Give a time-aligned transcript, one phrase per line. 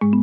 [0.00, 0.14] Hello,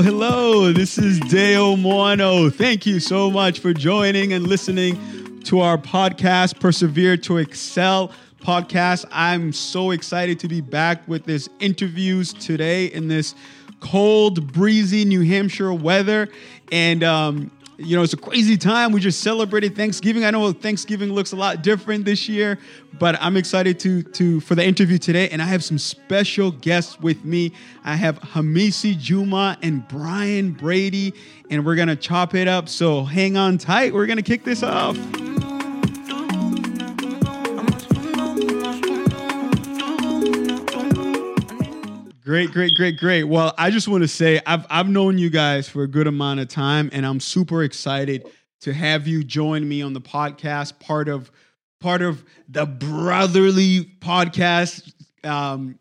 [0.00, 0.72] hello.
[0.72, 2.48] This is Deo Moano.
[2.48, 8.12] Thank you so much for joining and listening to our podcast, Persevere to Excel
[8.42, 9.04] podcast.
[9.10, 13.34] I'm so excited to be back with this interviews today in this
[13.80, 16.28] cold, breezy New Hampshire weather.
[16.70, 18.92] And um, you know, it's a crazy time.
[18.92, 20.24] We just celebrated Thanksgiving.
[20.24, 22.58] I know Thanksgiving looks a lot different this year,
[22.98, 25.28] but I'm excited to to for the interview today.
[25.30, 27.52] And I have some special guests with me.
[27.84, 31.14] I have Hamisi Juma and Brian Brady,
[31.50, 32.68] and we're gonna chop it up.
[32.68, 33.92] So hang on tight.
[33.92, 34.96] We're gonna kick this off.
[42.32, 43.24] Great, great, great, great.
[43.24, 46.40] Well, I just want to say I've I've known you guys for a good amount
[46.40, 48.26] of time, and I'm super excited
[48.62, 50.80] to have you join me on the podcast.
[50.80, 51.30] Part of
[51.78, 54.94] part of the brotherly podcast
[55.28, 55.78] um,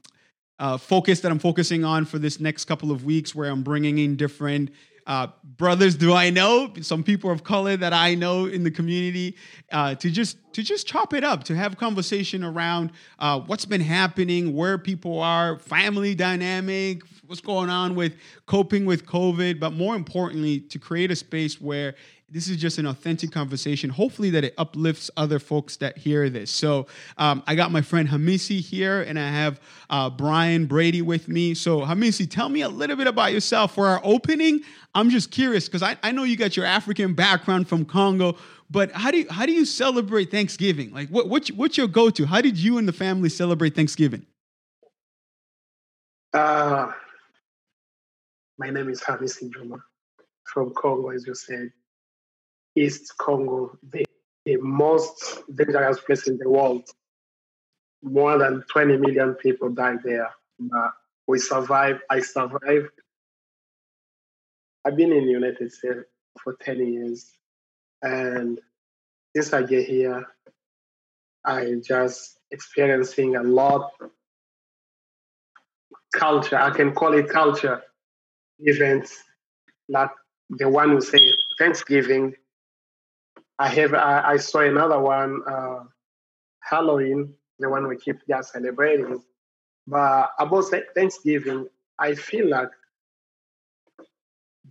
[0.59, 3.99] uh, focus that I'm focusing on for this next couple of weeks, where I'm bringing
[3.99, 4.71] in different
[5.07, 5.27] uh,
[5.61, 9.35] brothers do I know, some people of color that I know in the community,
[9.71, 13.79] uh, to just to just chop it up, to have conversation around uh, what's been
[13.79, 18.15] happening, where people are, family dynamic, what's going on with
[18.47, 21.93] coping with COVID, but more importantly, to create a space where
[22.31, 23.89] this is just an authentic conversation.
[23.89, 26.49] Hopefully, that it uplifts other folks that hear this.
[26.49, 26.87] So,
[27.17, 31.53] um, I got my friend Hamisi here, and I have uh, Brian Brady with me.
[31.53, 33.75] So, Hamisi, tell me a little bit about yourself.
[33.75, 34.61] For our opening,
[34.95, 38.37] I'm just curious because I, I know you got your African background from Congo,
[38.69, 40.93] but how do you, how do you celebrate Thanksgiving?
[40.93, 42.25] Like, what, what's, what's your go to?
[42.25, 44.25] How did you and the family celebrate Thanksgiving?
[46.33, 46.91] Uh,
[48.57, 49.83] my name is Hamisi Juma
[50.45, 51.71] from Congo, as you said.
[52.75, 54.05] East Congo, the,
[54.45, 56.87] the most dangerous place in the world.
[58.03, 60.29] More than 20 million people died there.
[60.59, 60.91] But
[61.27, 62.01] we survived.
[62.09, 62.89] I survived.
[64.83, 65.99] I've been in the United States
[66.43, 67.31] for 10 years.
[68.01, 68.59] And
[69.35, 70.25] since I get here,
[71.45, 73.91] I just experiencing a lot
[76.13, 76.57] culture.
[76.57, 77.81] I can call it culture
[78.59, 79.15] events
[79.87, 80.11] like
[80.49, 81.19] the one who say
[81.57, 82.35] Thanksgiving
[83.59, 85.83] I have I, I saw another one, uh,
[86.61, 89.21] Halloween, the one we keep just celebrating.
[89.87, 91.67] But about Thanksgiving,
[91.99, 92.69] I feel like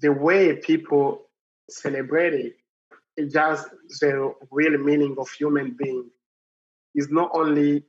[0.00, 1.26] the way people
[1.68, 2.56] celebrate it,
[3.16, 3.68] it just
[4.00, 6.10] the real meaning of human being
[6.94, 7.84] is not only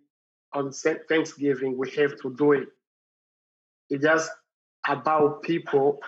[0.53, 2.67] on Thanksgiving we have to do it.
[3.89, 4.29] It's just
[4.87, 5.99] about people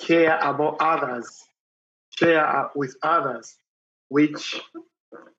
[0.00, 1.42] care about others,
[2.16, 3.56] share with others
[4.14, 4.60] which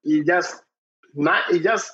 [0.04, 0.62] it just
[1.14, 1.90] not it just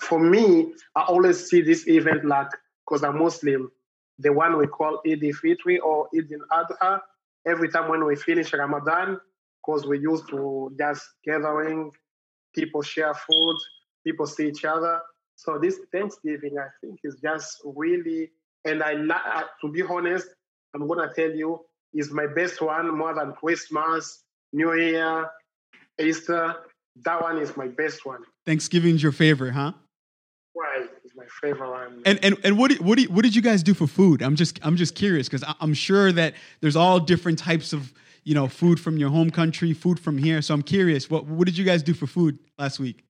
[0.00, 2.48] for me, I always see this event like
[2.80, 3.70] because I'm Muslim,
[4.18, 7.00] the one we call Eid al-Fitr or Eid al-Adha.
[7.46, 9.20] Every time when we finish Ramadan,
[9.60, 11.90] because we used to just gathering,
[12.54, 13.56] people share food,
[14.02, 15.00] people see each other.
[15.36, 18.30] So this Thanksgiving, I think, is just really,
[18.64, 18.94] and I
[19.60, 20.28] to be honest,
[20.74, 21.60] I'm gonna tell you,
[21.92, 24.24] is my best one more than Christmas,
[24.54, 25.28] New Year,
[26.00, 26.56] Easter,
[27.02, 28.22] that one is my best one.
[28.46, 29.72] Thanksgiving's your favorite, huh?
[30.56, 32.02] Right, it's my favorite one.
[32.06, 34.22] And and and what did, what did, what did you guys do for food?
[34.22, 38.34] I'm just I'm just curious because I'm sure that there's all different types of you
[38.34, 40.40] know food from your home country, food from here.
[40.42, 43.04] So I'm curious, what what did you guys do for food last week?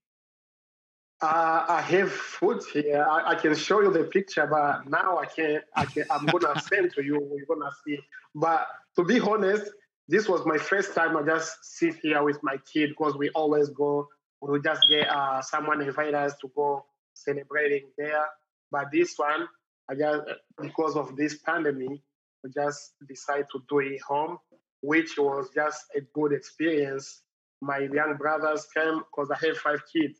[1.20, 3.06] Uh, I have food here.
[3.08, 5.64] I, I, can show you the picture, but now I can't.
[5.74, 6.04] I can.
[6.10, 7.18] I'm gonna send to you.
[7.18, 7.98] We're gonna see.
[8.34, 8.66] But
[8.96, 9.70] to be honest,
[10.08, 13.70] this was my first time I just sit here with my kid because we always
[13.70, 14.08] go,
[14.40, 16.84] we would just get uh, someone invite us to go
[17.14, 18.24] celebrating there.
[18.70, 19.48] But this one,
[19.88, 20.22] I just
[20.60, 22.00] because of this pandemic,
[22.42, 24.38] we just decided to do it home,
[24.82, 27.22] which was just a good experience.
[27.62, 30.18] My young brothers came because I have five kids.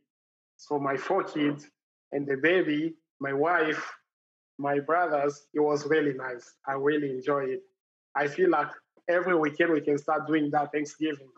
[0.57, 1.67] So my four kids
[2.13, 3.93] and the baby, my wife,
[4.59, 6.55] my brothers, it was really nice.
[6.67, 7.63] I really enjoyed it.
[8.15, 8.69] I feel like
[9.09, 11.29] every weekend we can start doing that Thanksgiving.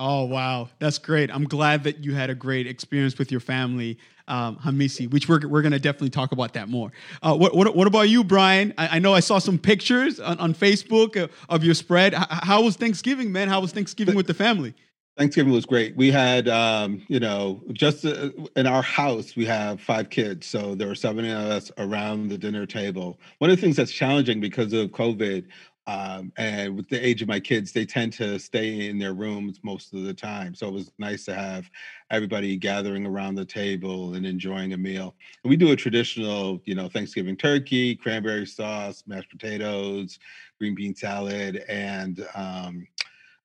[0.00, 1.28] Oh wow, that's great!
[1.28, 3.98] I'm glad that you had a great experience with your family,
[4.28, 5.10] um, Hamisi.
[5.10, 6.92] Which we're we're gonna definitely talk about that more.
[7.20, 8.72] Uh, what, what what about you, Brian?
[8.78, 12.14] I, I know I saw some pictures on, on Facebook of your spread.
[12.14, 13.48] H- how was Thanksgiving, man?
[13.48, 14.74] How was Thanksgiving with the family?
[15.18, 15.96] Thanksgiving was great.
[15.96, 20.46] We had, um, you know, just uh, in our house, we have five kids.
[20.46, 23.18] So there were seven of us around the dinner table.
[23.38, 25.46] One of the things that's challenging because of COVID
[25.88, 29.60] um, and with the age of my kids, they tend to stay in their rooms
[29.62, 30.54] most of the time.
[30.54, 31.70] So it was nice to have
[32.10, 35.14] everybody gathering around the table and enjoying a meal.
[35.42, 40.18] And we do a traditional, you know, Thanksgiving turkey, cranberry sauce, mashed potatoes,
[40.58, 42.86] green bean salad, and um,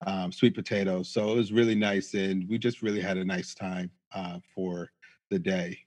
[0.06, 1.08] um, sweet potatoes.
[1.08, 4.92] So it was really nice, and we just really had a nice time uh, for
[5.32, 5.80] the day.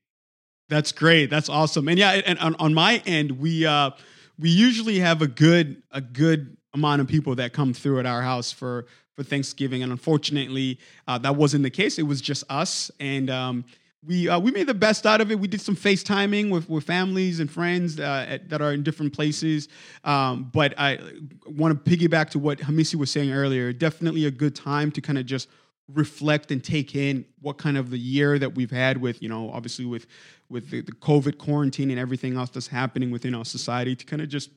[0.70, 1.28] That's great.
[1.28, 1.86] That's awesome.
[1.86, 3.90] And yeah, and on, on my end, we uh,
[4.38, 8.22] we usually have a good a good amount of people that come through at our
[8.22, 10.78] house for for Thanksgiving, and unfortunately,
[11.08, 11.98] uh, that wasn't the case.
[11.98, 13.64] It was just us, and um,
[14.06, 15.40] we uh, we made the best out of it.
[15.40, 19.12] We did some FaceTiming with with families and friends uh, at, that are in different
[19.12, 19.68] places.
[20.04, 20.98] Um, but I
[21.46, 23.72] want to piggyback to what Hamisi was saying earlier.
[23.72, 25.48] Definitely a good time to kind of just
[25.92, 29.50] reflect and take in what kind of the year that we've had with you know
[29.52, 30.06] obviously with
[30.48, 34.22] with the, the COVID quarantine and everything else that's happening within our society to kind
[34.22, 34.50] of just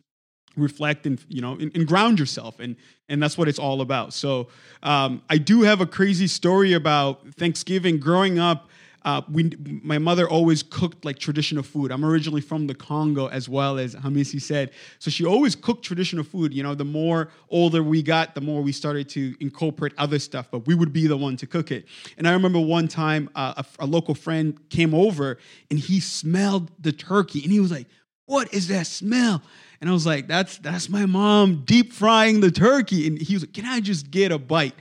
[0.56, 2.60] reflect and you know and, and, ground yourself.
[2.60, 2.76] And
[3.08, 4.14] and that's what it's all about.
[4.14, 4.48] So
[4.84, 8.00] um, i do have a crazy story about thanksgiving.
[8.00, 8.69] Growing up
[9.04, 9.52] uh, we,
[9.84, 11.92] my mother always cooked like traditional food.
[11.92, 14.72] I'm originally from the Congo, as well as Hamisi said.
[15.00, 16.54] So she always cooked traditional food.
[16.54, 20.48] You know, the more older we got, the more we started to incorporate other stuff,
[20.52, 21.86] but we would be the one to cook it.
[22.18, 25.38] And I remember one time uh, a, a local friend came over
[25.70, 27.88] and he smelled the turkey and he was like,
[28.26, 29.42] What is that smell?
[29.80, 33.08] And I was like, That's that's my mom deep frying the turkey.
[33.08, 34.76] And he was like, Can I just get a bite?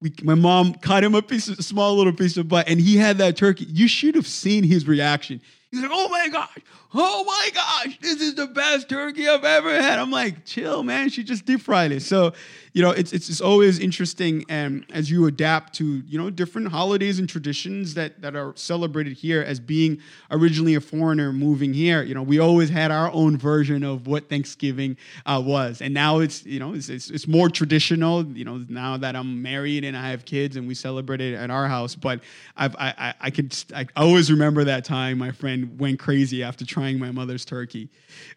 [0.00, 2.80] We, my mom cut him a piece of a small little piece of butt and
[2.80, 3.66] he had that turkey.
[3.68, 5.40] You should have seen his reaction
[5.76, 6.58] he's like oh my gosh
[6.94, 11.08] oh my gosh this is the best turkey i've ever had i'm like chill man
[11.08, 12.32] she just deep fried it so
[12.76, 16.68] you know, it's, it's, it's always interesting and as you adapt to, you know, different
[16.68, 19.98] holidays and traditions that, that are celebrated here as being
[20.30, 22.02] originally a foreigner moving here.
[22.02, 25.80] You know, we always had our own version of what Thanksgiving uh, was.
[25.80, 29.40] And now it's, you know, it's, it's, it's more traditional, you know, now that I'm
[29.40, 31.94] married and I have kids and we celebrate it at our house.
[31.94, 32.20] But
[32.58, 36.64] I've, I, I, I could, I always remember that time my friend went crazy after
[36.64, 37.90] trying my mother's turkey.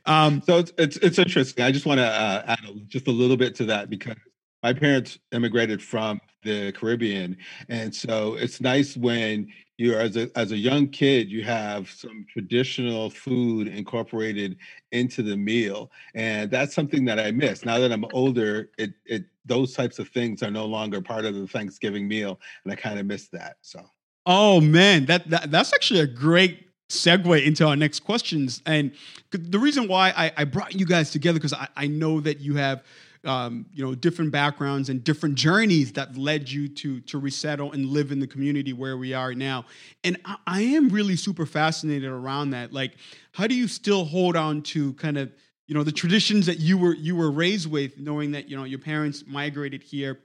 [0.05, 1.63] Um, so it's, it's, it's interesting.
[1.63, 4.15] I just want to uh, add just a little bit to that because
[4.63, 7.37] my parents immigrated from the Caribbean,
[7.67, 9.47] and so it's nice when
[9.77, 14.57] you're as a as a young kid you have some traditional food incorporated
[14.91, 17.65] into the meal, and that's something that I miss.
[17.65, 21.35] Now that I'm older, it it those types of things are no longer part of
[21.35, 23.57] the Thanksgiving meal, and I kind of miss that.
[23.61, 23.81] So.
[24.25, 28.61] Oh man, that, that that's actually a great segue into our next questions.
[28.65, 28.91] And
[29.31, 32.55] the reason why I, I brought you guys together because I, I know that you
[32.55, 32.83] have
[33.25, 37.85] um, you know different backgrounds and different journeys that led you to to resettle and
[37.85, 39.65] live in the community where we are now
[40.05, 42.95] and I, I am really super fascinated around that like
[43.33, 45.33] how do you still hold on to kind of
[45.67, 48.63] you know the traditions that you were you were raised with knowing that you know
[48.63, 50.19] your parents migrated here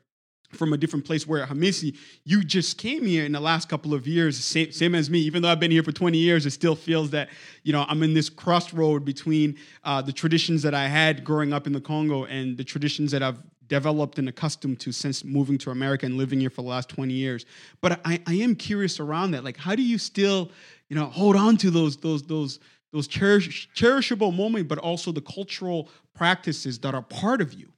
[0.54, 4.06] from a different place where Hamisi, you just came here in the last couple of
[4.06, 5.18] years, same, same as me.
[5.20, 7.28] Even though I've been here for 20 years, it still feels that,
[7.62, 11.66] you know, I'm in this crossroad between uh, the traditions that I had growing up
[11.66, 15.70] in the Congo and the traditions that I've developed and accustomed to since moving to
[15.70, 17.46] America and living here for the last 20 years.
[17.80, 19.44] But I, I am curious around that.
[19.44, 20.50] Like, how do you still,
[20.88, 22.60] you know, hold on to those, those, those,
[22.92, 27.73] those cherish, cherishable moments, but also the cultural practices that are part of you?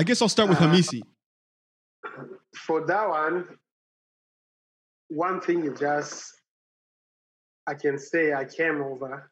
[0.00, 1.02] I guess I'll start with uh, Hamisi.
[2.54, 3.44] For that one,
[5.08, 6.32] one thing is just
[7.66, 9.30] I can say I came over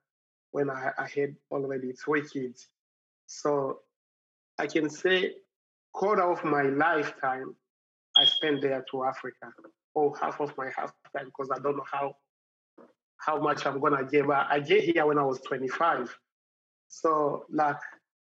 [0.51, 2.69] when I, I had already three kids.
[3.25, 3.79] So
[4.59, 5.37] I can say
[5.95, 7.57] quarter of my lifetime
[8.15, 9.51] I spent there to Africa,
[9.95, 12.15] or half of my half time because I don't know how
[13.17, 14.27] how much I'm gonna get.
[14.27, 16.15] But I get here when I was 25.
[16.89, 17.81] So like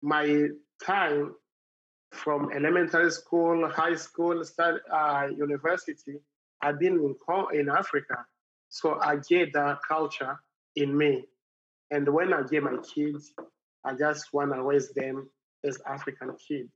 [0.01, 0.49] my
[0.85, 1.33] time
[2.11, 6.15] from elementary school, high school, start, uh, university,
[6.61, 8.25] I've been in, in Africa.
[8.69, 10.39] So I get that culture
[10.75, 11.25] in me.
[11.91, 13.31] And when I get my kids,
[13.83, 15.29] I just want to raise them
[15.63, 16.69] as African kids.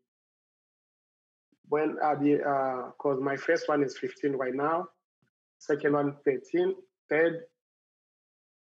[1.68, 4.88] When I be, because uh, my first one is 15 right now,
[5.60, 6.76] second one 13,
[7.10, 7.42] third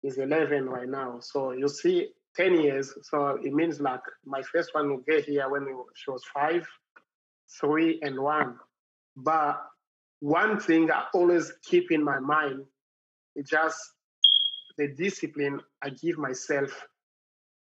[0.03, 1.19] is 11 right now.
[1.19, 2.93] So you see, 10 years.
[3.03, 6.67] So it means like my first one will get here when she was five,
[7.59, 8.57] three, and one.
[9.15, 9.61] But
[10.19, 12.65] one thing I always keep in my mind
[13.35, 13.77] is just
[14.77, 16.87] the discipline I give myself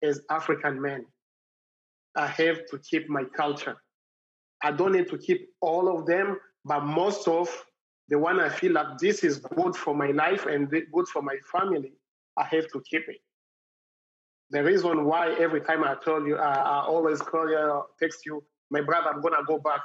[0.03, 1.07] as African man.
[2.17, 3.77] I have to keep my culture.
[4.63, 7.49] I don't need to keep all of them, but most of
[8.09, 11.37] the one I feel like this is good for my life and good for my
[11.53, 11.93] family,
[12.37, 13.21] I have to keep it.
[14.51, 18.43] The reason why every time I tell you, I, I always call you, text you,
[18.71, 19.83] my brother, I'm gonna go back.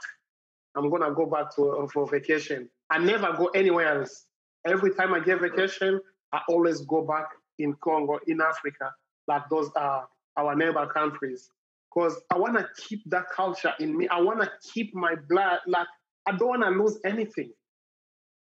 [0.75, 2.69] I'm gonna go back to uh, for vacation.
[2.89, 4.25] I never go anywhere else.
[4.65, 5.99] Every time I get vacation,
[6.31, 7.27] I always go back
[7.59, 8.91] in Congo, in Africa,
[9.27, 11.49] like those are our neighbor countries.
[11.93, 14.07] Because I wanna keep that culture in me.
[14.07, 15.59] I wanna keep my blood.
[15.67, 15.87] Like
[16.25, 17.51] I don't wanna lose anything.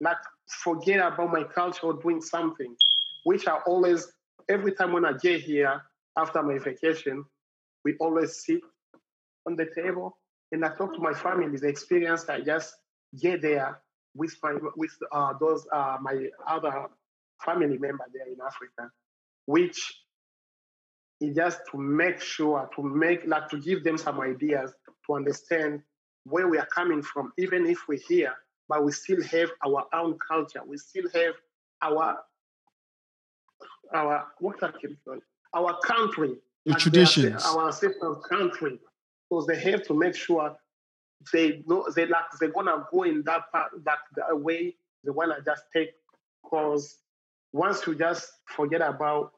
[0.00, 2.74] Like forget about my culture or doing something,
[3.24, 4.10] which I always
[4.48, 5.82] every time when I get here,
[6.16, 7.24] after my vacation,
[7.84, 8.60] we always sit
[9.46, 10.18] on the table
[10.52, 11.56] and I talk to my family.
[11.58, 12.74] The experience I just
[13.20, 13.80] get there
[14.14, 16.86] with my with uh, those uh, my other
[17.44, 18.90] family member there in Africa,
[19.46, 20.02] which
[21.20, 24.72] is just to make sure to make like to give them some ideas
[25.06, 25.82] to understand
[26.24, 28.34] where we are coming from, even if we're here,
[28.68, 30.60] but we still have our own culture.
[30.66, 31.34] We still have
[31.80, 32.18] our
[33.94, 34.62] our what
[35.54, 38.78] our country, your traditions, our ancestral country,
[39.28, 40.56] because they have to make sure
[41.32, 45.36] they know they like they're gonna go in that part that the way they wanna
[45.44, 45.90] just take.
[46.42, 46.98] Because
[47.52, 49.32] once you just forget about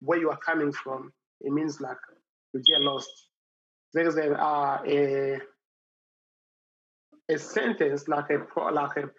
[0.00, 1.96] where you are coming from, it means like
[2.52, 3.10] you get lost.
[3.94, 5.38] There's a uh, a
[7.30, 9.10] a sentence like a like a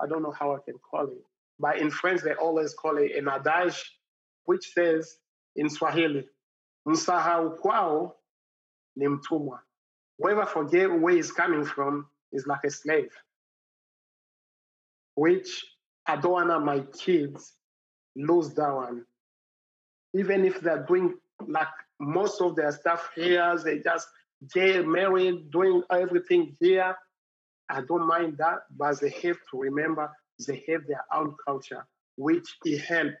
[0.00, 1.24] I don't know how I can call it,
[1.58, 3.98] but in French they always call it an adage,
[4.44, 5.18] which says
[5.58, 6.28] in Swahili,
[6.86, 8.16] msahau kwao
[8.96, 9.62] ni mtumwa.
[10.18, 13.12] Whoever forget where he's coming from is like a slave,
[15.16, 15.64] which
[16.06, 17.54] I don't want my kids
[18.16, 19.04] lose that one.
[20.14, 21.14] Even if they're doing
[21.46, 21.68] like
[22.00, 24.08] most of their stuff here, they just
[24.54, 26.96] get married, doing everything here.
[27.68, 30.10] I don't mind that, but they have to remember
[30.46, 31.84] they have their own culture,
[32.16, 33.16] which it helps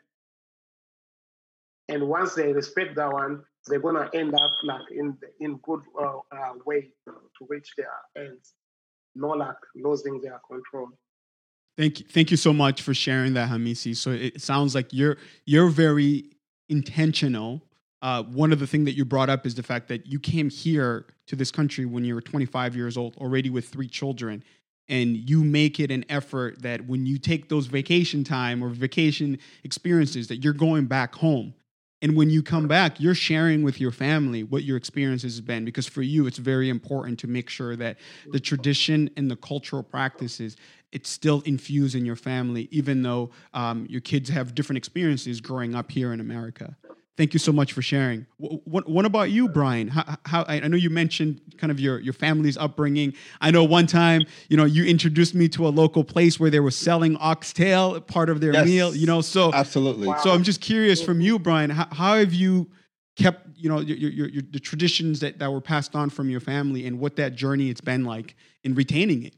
[1.88, 6.18] and once they respect that one, they're gonna end up like in in good uh,
[6.32, 8.54] uh, way to reach their ends,
[9.14, 10.88] not like losing their control.
[11.76, 13.96] Thank you, thank you so much for sharing that, Hamisi.
[13.96, 16.30] So it sounds like you're you're very
[16.68, 17.62] intentional.
[18.00, 20.50] Uh, one of the things that you brought up is the fact that you came
[20.50, 24.44] here to this country when you were 25 years old, already with three children,
[24.88, 29.36] and you make it an effort that when you take those vacation time or vacation
[29.64, 31.54] experiences, that you're going back home
[32.00, 35.64] and when you come back, you're sharing with your family what your experience has been
[35.64, 37.96] because for you, it's very important to make sure that
[38.30, 40.56] the tradition and the cultural practices
[40.90, 45.74] it's still infused in your family, even though um, your kids have different experiences growing
[45.74, 46.76] up here in America.
[47.18, 48.26] Thank you so much for sharing.
[48.36, 49.88] What, what about you, Brian?
[49.88, 53.12] How, how, I know you mentioned kind of your, your family's upbringing.
[53.40, 56.60] I know one time, you know, you introduced me to a local place where they
[56.60, 58.94] were selling oxtail, part of their yes, meal.
[58.94, 60.06] You know, so absolutely.
[60.06, 60.18] Wow.
[60.18, 61.70] So I'm just curious from you, Brian.
[61.70, 62.70] How, how have you
[63.16, 66.38] kept, you know, your, your, your, the traditions that, that were passed on from your
[66.38, 69.34] family, and what that journey it's been like in retaining it?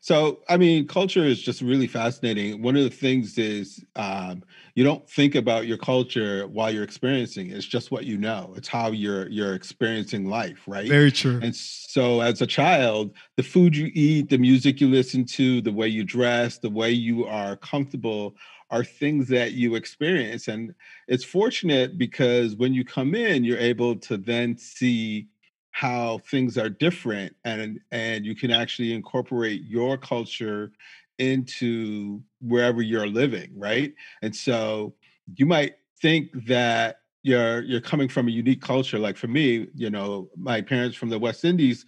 [0.00, 2.62] So, I mean, culture is just really fascinating.
[2.62, 4.42] One of the things is um,
[4.74, 7.56] you don't think about your culture while you're experiencing it.
[7.56, 8.54] It's just what you know.
[8.56, 10.88] It's how you're you're experiencing life, right?
[10.88, 11.40] Very true.
[11.42, 15.72] And so, as a child, the food you eat, the music you listen to, the
[15.72, 18.36] way you dress, the way you are comfortable
[18.70, 20.48] are things that you experience.
[20.48, 20.74] And
[21.08, 25.26] it's fortunate because when you come in, you're able to then see
[25.72, 30.72] how things are different and and you can actually incorporate your culture
[31.20, 34.94] into wherever you're living right and so
[35.36, 39.90] you might think that you're you're coming from a unique culture like for me you
[39.90, 41.84] know my parents from the west indies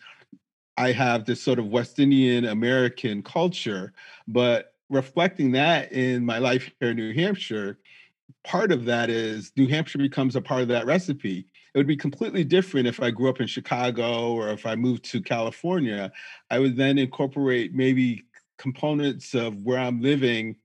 [0.77, 3.93] i have this sort of west indian american culture
[4.29, 7.79] but reflecting that in my life here in new hampshire
[8.45, 11.97] part of that is new hampshire becomes a part of that recipe it would be
[11.97, 16.13] completely different if I grew up in Chicago or if I moved to California.
[16.51, 18.25] I would then incorporate maybe
[18.63, 20.57] components of where I'm living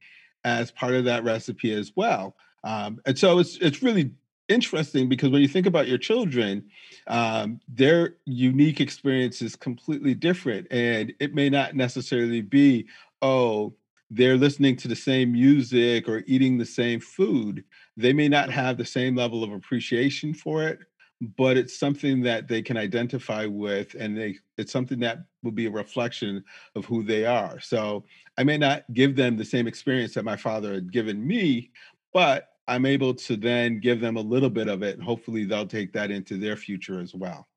[0.46, 2.36] as part of that recipe as well.
[2.64, 4.12] Um, and so it's it's really
[4.48, 6.70] interesting because when you think about your children,
[7.08, 12.88] um, their unique experience is completely different, and it may not necessarily be
[13.22, 13.74] oh
[14.10, 17.66] they're listening to the same music or eating the same food.
[17.98, 20.80] They may not have the same level of appreciation for it,
[21.22, 25.66] but it's something that they can identify with and they it's something that will be
[25.66, 26.44] a reflection
[26.76, 28.04] of who they are so
[28.38, 31.72] i may not give them the same experience that my father had given me
[32.14, 35.66] but i'm able to then give them a little bit of it and hopefully they'll
[35.66, 37.48] take that into their future as well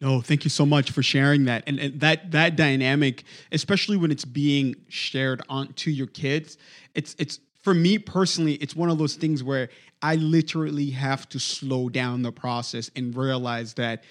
[0.00, 1.62] No, thank you so much for sharing that.
[1.68, 6.58] And, and, that that dynamic, especially when it's being shared on to your kids,
[6.96, 9.68] it's it's for me personally, it's one of those things where
[10.02, 14.02] I literally have to slow down the process and realize that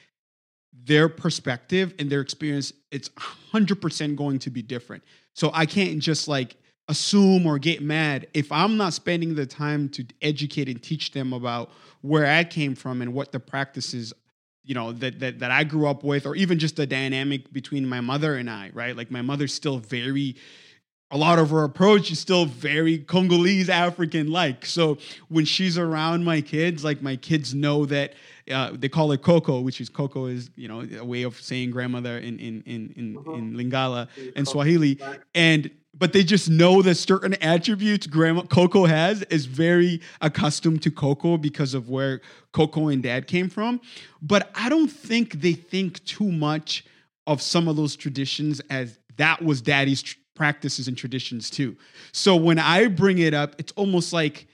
[0.73, 5.03] their perspective and their experience it's 100% going to be different.
[5.33, 6.55] So I can't just like
[6.87, 11.33] assume or get mad if I'm not spending the time to educate and teach them
[11.33, 14.13] about where I came from and what the practices
[14.63, 17.87] you know that that that I grew up with or even just the dynamic between
[17.87, 18.95] my mother and I, right?
[18.95, 20.35] Like my mother's still very
[21.11, 24.65] a lot of her approach is still very Congolese African like.
[24.65, 28.13] So when she's around my kids, like my kids know that
[28.49, 31.71] uh, they call it Coco, which is Coco is you know a way of saying
[31.71, 33.33] grandmother in in in in, uh-huh.
[33.33, 34.99] in Lingala and Swahili,
[35.35, 40.91] and but they just know that certain attributes grandma Coco has is very accustomed to
[40.91, 42.21] Coco because of where
[42.53, 43.81] Coco and Dad came from.
[44.21, 46.85] But I don't think they think too much
[47.27, 51.77] of some of those traditions as that was Daddy's tr- practices and traditions too.
[52.13, 54.47] So when I bring it up, it's almost like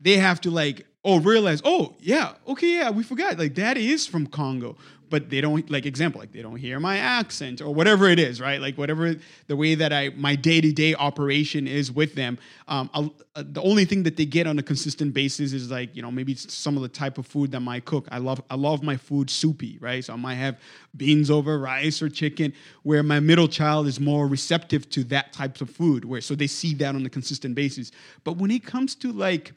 [0.00, 4.06] they have to like oh realize oh yeah okay yeah we forgot like daddy is
[4.06, 4.76] from congo
[5.10, 8.40] but they don't like example like they don't hear my accent or whatever it is
[8.40, 8.60] right?
[8.60, 9.14] Like whatever
[9.48, 12.38] the way that i my day-to-day operation is with them
[12.68, 16.02] um, uh, the only thing that they get on a consistent basis is like you
[16.02, 18.06] know maybe some of the type of food that might cook.
[18.10, 20.04] I love i love my food soupy right?
[20.04, 20.58] So i might have
[20.96, 22.52] beans over rice or chicken
[22.82, 26.46] where my middle child is more receptive to that types of food where so they
[26.46, 27.90] see that on a consistent basis.
[28.24, 29.52] But when it comes to like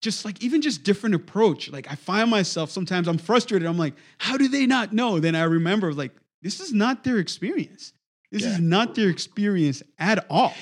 [0.00, 1.70] just like even just different approach.
[1.70, 3.66] Like I find myself sometimes I'm frustrated.
[3.66, 5.18] I'm like, how do they not know?
[5.18, 6.12] Then I remember like
[6.42, 7.92] this is not their experience.
[8.30, 8.50] This yeah.
[8.50, 10.54] is not their experience at all.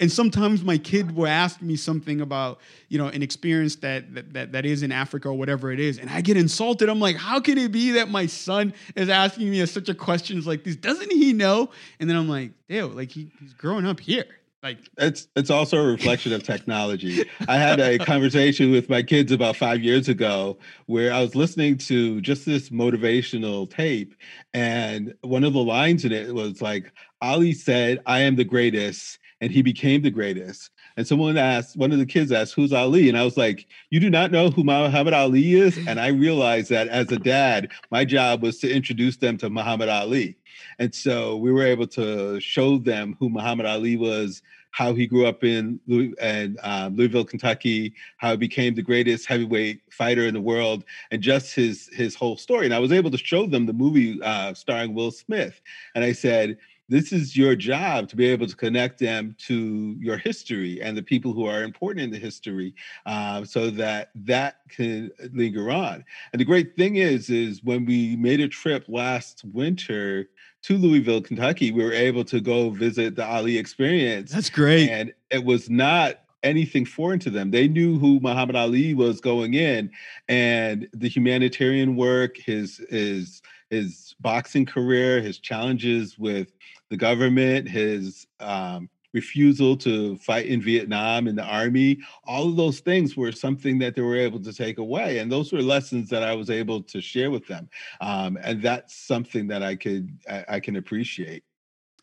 [0.00, 4.32] And sometimes my kid will ask me something about, you know, an experience that, that
[4.32, 6.88] that that is in Africa or whatever it is, and I get insulted.
[6.88, 10.48] I'm like, how can it be that my son is asking me such a questions
[10.48, 10.74] like this?
[10.74, 11.70] Doesn't he know?
[12.00, 14.26] And then I'm like, ew, like he, he's growing up here.
[14.64, 17.22] Like it's it's also a reflection of technology.
[17.48, 20.56] I had a conversation with my kids about five years ago
[20.86, 24.14] where I was listening to just this motivational tape,
[24.54, 29.18] and one of the lines in it was like, Ali said, I am the greatest,
[29.42, 30.70] and he became the greatest.
[30.96, 33.08] And someone asked, one of the kids asked, Who's Ali?
[33.08, 35.78] And I was like, You do not know who Muhammad Ali is?
[35.88, 39.88] And I realized that as a dad, my job was to introduce them to Muhammad
[39.88, 40.36] Ali.
[40.78, 45.26] And so we were able to show them who Muhammad Ali was, how he grew
[45.26, 50.34] up in Louis, and, um, Louisville, Kentucky, how he became the greatest heavyweight fighter in
[50.34, 52.64] the world, and just his his whole story.
[52.64, 55.60] And I was able to show them the movie uh, starring Will Smith.
[55.94, 60.16] And I said, this is your job to be able to connect them to your
[60.16, 62.74] history and the people who are important in the history
[63.06, 68.16] uh, so that that can linger on and the great thing is is when we
[68.16, 70.28] made a trip last winter
[70.62, 75.12] to louisville kentucky we were able to go visit the ali experience that's great and
[75.30, 77.50] it was not anything foreign to them.
[77.50, 79.90] They knew who Muhammad Ali was going in,
[80.28, 86.52] and the humanitarian work, his his his boxing career, his challenges with
[86.90, 92.80] the government, his um, refusal to fight in Vietnam in the army, all of those
[92.80, 95.18] things were something that they were able to take away.
[95.18, 97.70] And those were lessons that I was able to share with them.
[98.00, 101.44] Um, and that's something that I could, I, I can appreciate.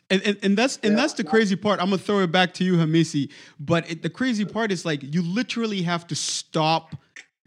[0.10, 1.80] And, and, and, that's and that's the crazy part.
[1.80, 3.32] I'm gonna throw it back to you, Hamisi.
[3.62, 6.98] But it, the crazy part is like you literally have to stop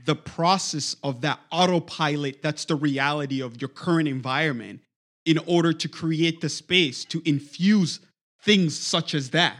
[0.05, 2.43] the process of that autopilot.
[2.43, 4.81] That's the reality of your current environment,
[5.25, 8.01] in order to create the space to infuse
[8.43, 9.57] things such as that.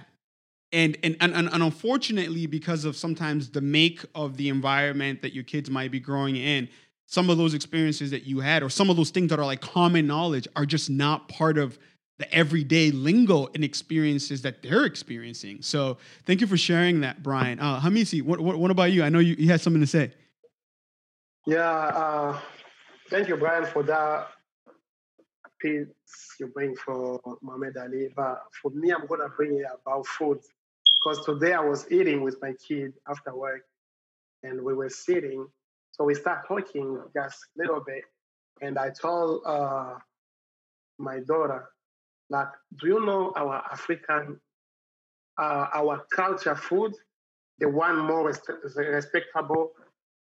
[0.73, 5.45] And, and, and, and unfortunately, because of sometimes the make of the environment that your
[5.45, 6.69] kids might be growing in,
[7.07, 9.61] some of those experiences that you had, or some of those things that are like
[9.61, 11.79] common knowledge, are just not part of
[12.19, 15.63] the everyday lingo and experiences that they're experiencing.
[15.63, 17.61] So, thank you for sharing that, Brian.
[17.61, 19.03] Uh, Hamisi, what, what, what about you?
[19.05, 20.13] I know you, you had something to say.
[21.47, 22.39] Yeah, uh,
[23.11, 24.29] thank you, Brian, for that
[25.61, 25.87] piece
[26.41, 28.09] you bring for Muhammad Ali.
[28.15, 30.41] But for me, I'm going to bring it about food.
[31.05, 33.63] Because today I was eating with my kid after work
[34.43, 35.47] and we were sitting.
[35.93, 38.05] So we start talking just a little bit.
[38.63, 39.95] And I told uh,
[40.99, 41.71] my daughter,
[42.31, 42.49] like,
[42.81, 44.41] do you know our African,
[45.39, 46.93] uh, our culture food,
[47.59, 49.73] the one more respectable?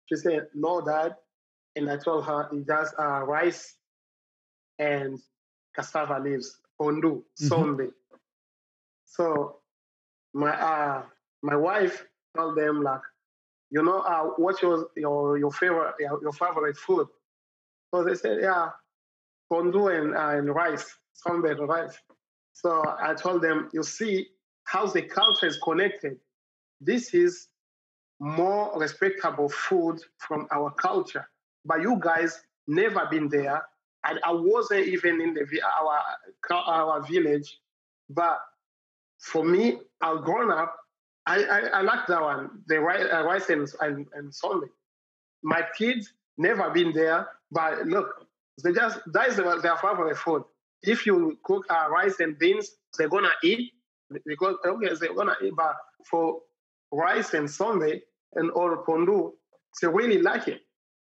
[0.09, 1.15] She said, no, dad.
[1.75, 3.75] And I told her, it's just uh, rice
[4.79, 5.19] and
[5.75, 7.85] cassava leaves, pondu, mm-hmm.
[9.05, 9.57] So
[10.33, 11.03] my uh,
[11.41, 13.01] my wife told them like,
[13.71, 17.07] you know, uh, what's your your your favorite your, your favorite food?
[17.93, 18.69] So they said, yeah,
[19.51, 20.95] pondu and, uh, and rice,
[21.25, 21.97] sunbed rice.
[22.53, 24.27] So I told them, you see
[24.63, 26.17] how the culture is connected.
[26.81, 27.47] This is
[28.19, 31.27] more respectable food from our culture.
[31.65, 33.61] But you guys never been there.
[34.05, 35.45] And I wasn't even in the
[35.79, 36.01] our
[36.53, 37.59] our village.
[38.09, 38.39] But
[39.19, 40.75] for me, I've grown up.
[41.25, 44.67] I, I, I like that one, the rice, uh, and, and, and Sunday.
[45.43, 48.25] My kids never been there, but look,
[48.63, 50.43] they just that is their favorite food.
[50.81, 53.73] If you cook uh, rice and beans, they're gonna eat
[54.25, 55.53] because okay, they're gonna eat.
[55.55, 55.75] But
[56.09, 56.39] for
[56.91, 58.01] rice and Sunday
[58.35, 59.31] and or pondu,
[59.81, 60.61] they really like it.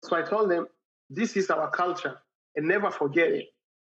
[0.05, 0.67] So I told them,
[1.11, 2.19] this is our culture,
[2.57, 3.47] and never forget it.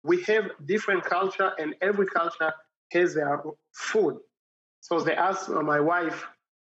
[0.04, 2.52] We have different culture, and every culture
[2.92, 3.42] has their
[3.74, 4.18] food.
[4.80, 6.24] So they asked my wife,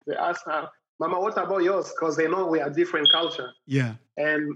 [0.07, 1.89] they asked her, Mama, what about yours?
[1.89, 3.51] Because they know we are different culture.
[3.65, 3.95] Yeah.
[4.17, 4.55] And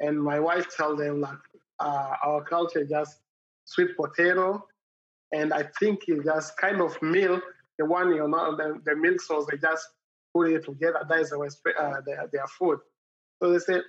[0.00, 1.38] and my wife tell them like
[1.80, 3.18] uh, our culture just
[3.64, 4.64] sweet potato,
[5.32, 7.40] and I think it's just kind of meal.
[7.78, 9.88] The one you know the, the milk sauce they just
[10.34, 11.04] put it together.
[11.08, 12.78] That is uh, their their food.
[13.40, 13.82] So they said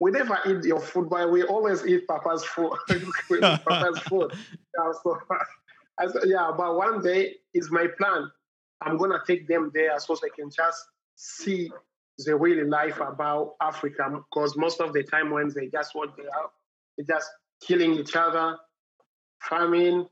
[0.00, 2.72] we never eat your food, but we always eat Papa's food.
[3.40, 4.32] Papa's food.
[4.78, 5.18] Yeah, so,
[6.12, 8.30] said, yeah, but one day is my plan.
[8.80, 10.78] I'm gonna take them there so they can just
[11.16, 11.68] see
[12.18, 14.08] the real life about Africa.
[14.30, 16.50] Because most of the time when they just what they are,
[16.96, 17.28] they're just
[17.60, 18.56] killing each other,
[19.40, 20.06] famine,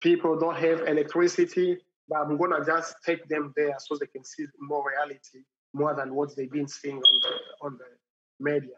[0.00, 1.78] people don't have electricity.
[2.10, 6.14] But I'm gonna just take them there so they can see more reality, more than
[6.14, 8.76] what they've been seeing on the on the media.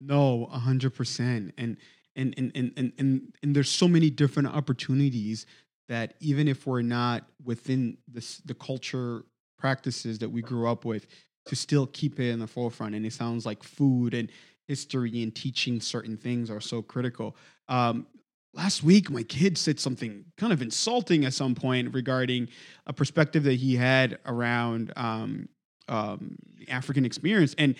[0.00, 1.54] No, hundred percent.
[1.56, 1.78] And
[2.14, 5.46] and and and and and and there's so many different opportunities
[5.88, 9.24] that even if we're not within this the culture
[9.58, 11.06] practices that we grew up with,
[11.46, 12.94] to still keep it in the forefront.
[12.94, 14.30] And it sounds like food and
[14.68, 17.36] history and teaching certain things are so critical.
[17.68, 18.06] Um,
[18.54, 22.48] last week, my kid said something kind of insulting at some point regarding
[22.86, 25.48] a perspective that he had around um,
[25.88, 27.74] um, the African experience, and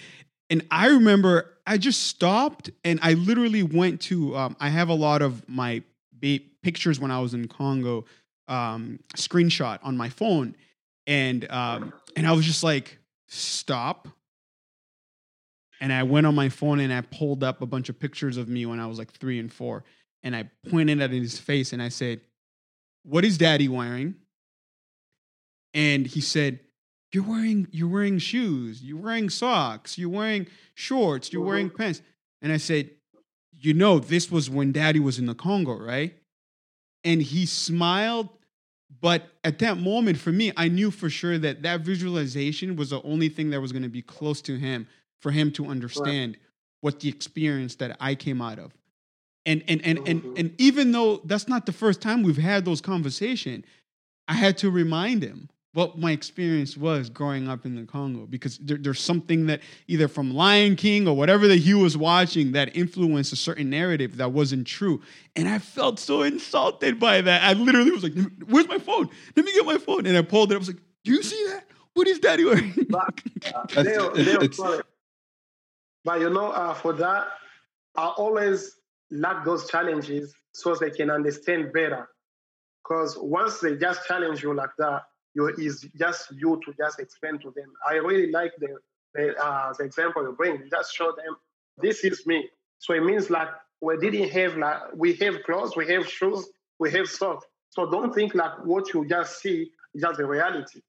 [0.51, 4.37] and I remember I just stopped and I literally went to.
[4.37, 5.83] Um, I have a lot of my
[6.13, 8.05] ba- pictures when I was in Congo
[8.49, 10.57] um, screenshot on my phone,
[11.07, 14.09] and um, and I was just like, stop.
[15.81, 18.49] And I went on my phone and I pulled up a bunch of pictures of
[18.49, 19.83] me when I was like three and four,
[20.23, 22.21] and I pointed at his face and I said,
[23.05, 24.15] "What is Daddy wearing?"
[25.75, 26.61] And he said,
[27.13, 31.77] you're wearing you're wearing shoes, you're wearing socks, you're wearing shorts, you're wearing mm-hmm.
[31.77, 32.03] pants.
[32.41, 32.91] And I said,
[33.53, 36.17] you know, this was when daddy was in the Congo, right?
[37.05, 38.29] And he smiled,
[39.01, 43.03] but at that moment for me, I knew for sure that that visualization was the
[43.03, 44.89] only thing that was going to be close to him
[45.21, 46.43] for him to understand right.
[46.81, 48.73] what the experience that I came out of.
[49.45, 50.37] And and and and mm-hmm.
[50.37, 53.65] and even though that's not the first time we've had those conversations,
[54.29, 58.59] I had to remind him what my experience was growing up in the Congo because
[58.59, 62.77] there, there's something that either from Lion King or whatever that he was watching that
[62.77, 65.01] influenced a certain narrative that wasn't true.
[65.35, 67.43] And I felt so insulted by that.
[67.43, 68.13] I literally was like,
[68.47, 69.09] Where's my phone?
[69.35, 70.07] Let me get my phone.
[70.07, 70.57] And I pulled it.
[70.57, 71.65] I was like, Do you see that?
[71.95, 72.75] What is daddy wearing?
[72.89, 73.21] But,
[73.55, 74.37] uh, they, they
[76.05, 77.29] but you know, uh, for that,
[77.97, 78.77] I always
[79.13, 82.09] lack those challenges so they can understand better.
[82.83, 85.03] Because once they just challenge you like that,
[85.35, 87.73] you is just you to just explain to them.
[87.89, 88.77] I really like the
[89.15, 90.69] the, uh, the example you bring.
[90.71, 91.37] just show them
[91.79, 92.49] this is me.
[92.79, 93.49] So it means like
[93.81, 96.49] we didn't have like we have clothes, we have shoes,
[96.79, 97.47] we have socks.
[97.71, 100.81] So don't think like what you just see is just the reality.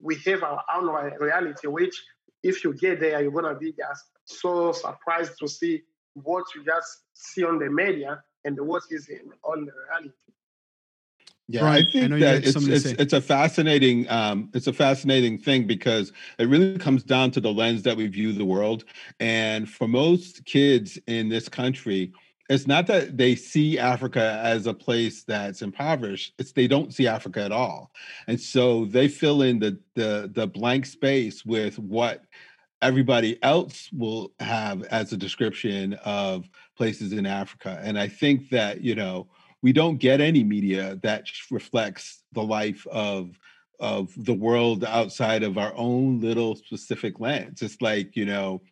[0.00, 2.02] We have our own reality, which
[2.42, 5.82] if you get there, you're gonna be just so surprised to see
[6.22, 10.12] what you just see on the media and what is in, on the reality.
[11.48, 15.64] Yeah, I think I that it's it's, it's, a fascinating um, it's a fascinating thing
[15.64, 18.84] because it really comes down to the lens that we view the world.
[19.20, 22.12] And for most kids in this country,
[22.50, 27.06] it's not that they see Africa as a place that's impoverished; it's they don't see
[27.06, 27.92] Africa at all,
[28.26, 32.24] and so they fill in the the the blank space with what
[32.86, 37.80] everybody else will have as a description of places in Africa.
[37.82, 39.26] And I think that you know
[39.62, 43.38] we don't get any media that reflects the life of
[43.80, 47.60] of the world outside of our own little specific lens.
[47.60, 48.62] It's like you know,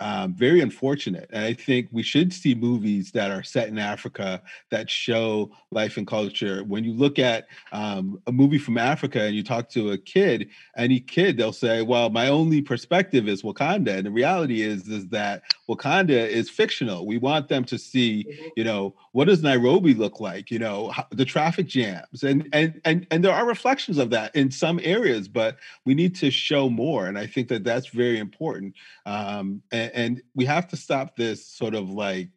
[0.00, 1.28] um, very unfortunate.
[1.32, 5.96] And I think we should see movies that are set in Africa that show life
[5.96, 6.62] and culture.
[6.64, 10.48] When you look at um, a movie from Africa and you talk to a kid,
[10.76, 15.08] any kid, they'll say, "Well, my only perspective is Wakanda." And the reality is, is
[15.08, 17.06] that Wakanda is fictional.
[17.06, 18.48] We want them to see, mm-hmm.
[18.56, 20.50] you know, what does Nairobi look like?
[20.50, 24.34] You know, how, the traffic jams, and and and and there are reflections of that
[24.36, 27.06] in some areas, but we need to show more.
[27.06, 28.74] And I think that that's very important.
[29.04, 32.30] Um, and, and, we have to stop this sort of like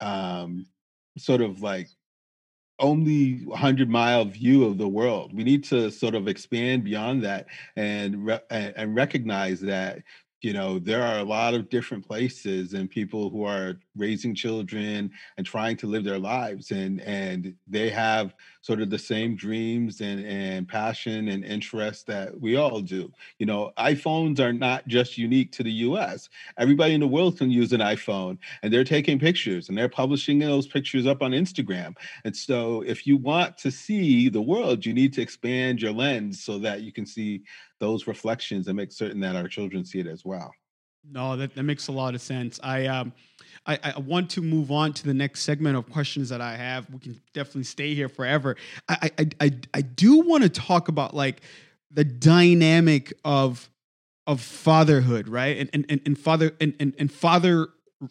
[0.00, 0.66] um
[1.18, 1.88] sort of like
[2.78, 5.34] only 100 mile view of the world.
[5.34, 10.02] We need to sort of expand beyond that and re- and recognize that
[10.42, 15.10] you know there are a lot of different places and people who are raising children
[15.36, 20.00] and trying to live their lives and and they have sort of the same dreams
[20.00, 23.10] and and passion and interests that we all do.
[23.38, 26.28] You know iphones are not just unique to the us
[26.58, 30.38] everybody in the world can use an iphone and they're taking pictures and they're publishing
[30.38, 31.94] those pictures up on instagram.
[32.24, 36.42] And so if you want to see the world you need to expand your lens
[36.42, 37.42] so that you can see
[37.78, 40.52] those reflections and make certain that our children see it as well.
[41.10, 42.58] No, that, that makes a lot of sense.
[42.62, 43.12] I um
[43.66, 46.88] I, I want to move on to the next segment of questions that I have.
[46.90, 48.56] We can definitely stay here forever.
[48.88, 51.42] I I I, I do want to talk about like
[51.90, 53.68] the dynamic of
[54.26, 55.56] of fatherhood, right?
[55.58, 57.68] And and and, and father and, and and father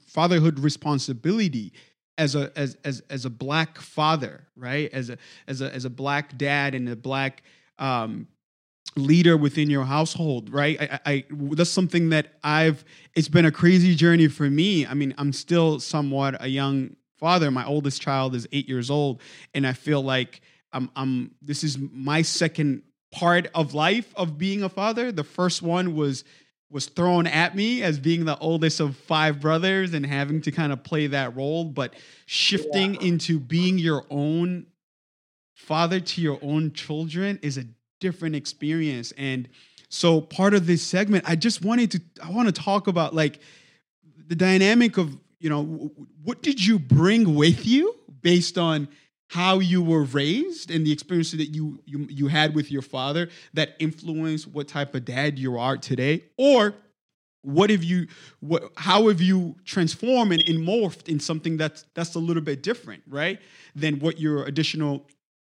[0.07, 1.73] fatherhood responsibility
[2.17, 4.91] as a as as as a black father, right?
[4.93, 7.43] As a as a as a black dad and a black
[7.77, 8.27] um
[8.95, 10.81] leader within your household right?
[10.81, 14.85] I, I, that's something that i've it's been a crazy journey for me.
[14.85, 17.49] I mean i'm still somewhat a young father.
[17.49, 19.21] My oldest child is eight years old
[19.53, 22.83] and i feel like i'm, I'm this is my second
[23.15, 25.11] part of life of being a father.
[25.11, 26.23] The first one was
[26.69, 30.73] was thrown at me as being the oldest of five brothers and having to kind
[30.73, 31.93] of play that role but
[32.25, 33.07] shifting yeah.
[33.07, 34.65] into being your own
[35.53, 37.63] father to your own children is a
[38.05, 39.11] different experience.
[39.17, 39.49] And
[39.89, 43.39] so part of this segment, I just wanted to I want to talk about like
[44.27, 45.91] the dynamic of, you know,
[46.23, 48.87] what did you bring with you based on
[49.29, 53.27] how you were raised and the experiences that you you you had with your father
[53.55, 56.75] that influenced what type of dad you are today or
[57.41, 58.05] what have you
[58.39, 62.61] what how have you transformed and, and morphed in something that's that's a little bit
[62.61, 63.39] different right
[63.75, 65.03] than what your additional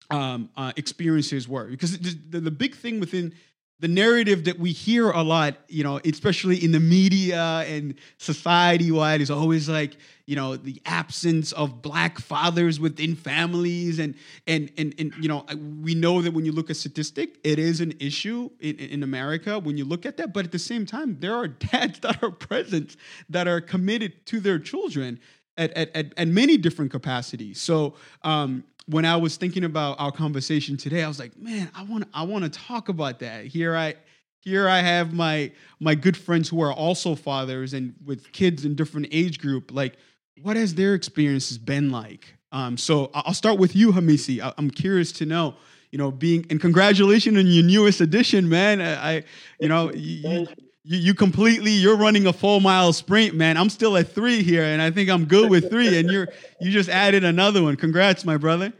[0.09, 1.65] um, uh, experiences were.
[1.65, 3.33] Because the, the big thing within
[3.79, 8.91] the narrative that we hear a lot, you know, especially in the media and society
[8.91, 9.95] wide, is always like,
[10.25, 15.45] you know, the absence of black fathers within families, and and and and you know,
[15.81, 19.57] we know that when you look at statistic, it is an issue in, in America
[19.59, 20.33] when you look at that.
[20.33, 22.97] But at the same time, there are dads that are present
[23.29, 25.19] that are committed to their children
[25.59, 27.61] at at, at, at many different capacities.
[27.61, 31.83] So um, when I was thinking about our conversation today, I was like, man, I
[31.83, 33.45] want I want to talk about that.
[33.45, 33.95] Here I
[34.41, 38.75] here I have my my good friends who are also fathers and with kids in
[38.75, 39.71] different age group.
[39.71, 39.97] Like,
[40.41, 42.33] what has their experiences been like?
[42.51, 44.41] Um, so I'll start with you, Hamisi.
[44.41, 45.55] I, am curious to know,
[45.91, 48.81] you know, being and congratulations on your newest edition, man.
[48.81, 49.23] I, I
[49.59, 50.47] you know, you,
[50.89, 53.57] you, you completely you're running a full mile sprint, man.
[53.57, 55.99] I'm still at three here, and I think I'm good with three.
[55.99, 56.27] And you're
[56.59, 57.75] you just added another one.
[57.75, 58.73] Congrats, my brother.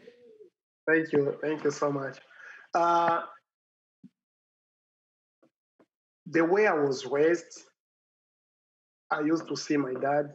[0.88, 2.18] Thank you, thank you so much.
[2.74, 3.22] Uh,
[6.26, 7.62] the way I was raised,
[9.12, 10.34] I used to see my dad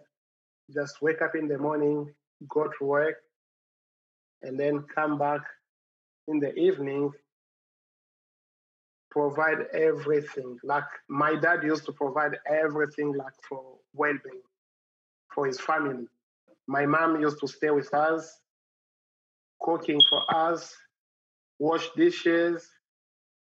[0.73, 2.09] just wake up in the morning,
[2.49, 3.17] go to work,
[4.43, 5.41] and then come back
[6.29, 7.11] in the evening
[9.15, 10.59] provide everything.
[10.65, 13.63] Like my dad used to provide everything like for
[13.95, 14.43] well-being
[15.35, 16.07] for his family.
[16.67, 18.41] My mom used to stay with us,
[19.63, 20.75] cooking for us,
[21.59, 22.69] wash dishes,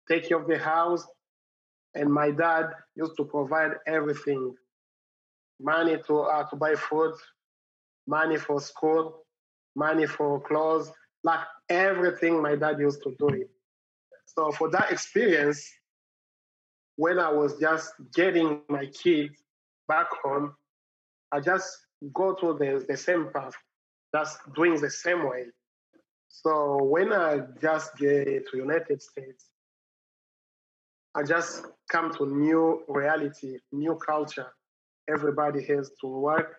[0.09, 1.07] take care of the house.
[1.95, 4.55] And my dad used to provide everything.
[5.61, 7.15] Money to, uh, to buy food,
[8.07, 9.25] money for school,
[9.75, 10.93] money for clothes,
[11.25, 11.41] like
[11.71, 13.51] everything my dad used to do it.
[14.27, 15.67] So for that experience,
[16.97, 19.35] when I was just getting my kids
[19.89, 20.55] back home,
[21.33, 21.69] I just
[22.13, 23.55] go through the, the same path,
[24.15, 25.47] just doing the same way.
[26.29, 29.47] So when I just get to United States,
[31.15, 34.49] I just come to new reality, new culture.
[35.09, 36.57] Everybody has to work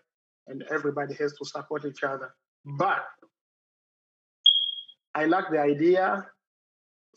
[0.48, 2.34] and everybody has to support each other.
[2.66, 3.06] But
[5.14, 6.26] I like the idea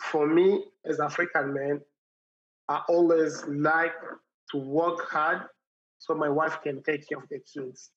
[0.01, 1.81] for me as African man,
[2.69, 3.95] I always like
[4.53, 5.43] to work hard
[5.99, 7.91] so my wife can take care of the kids.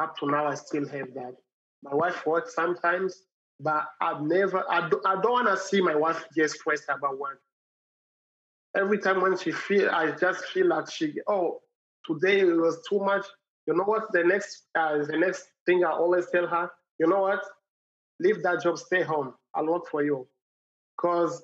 [0.00, 1.34] Up to now, I still have that.
[1.82, 3.22] My wife works sometimes,
[3.60, 7.18] but I've never, I, do, I don't want to see my wife get stressed about
[7.18, 7.40] work.
[8.76, 11.60] Every time when she feel, I just feel like she, oh,
[12.04, 13.24] today it was too much.
[13.66, 14.12] You know what?
[14.12, 17.40] The next, uh, the next thing I always tell her, you know what?
[18.20, 19.34] Leave that job, stay home.
[19.54, 20.26] I'll work for you.
[20.96, 21.42] Because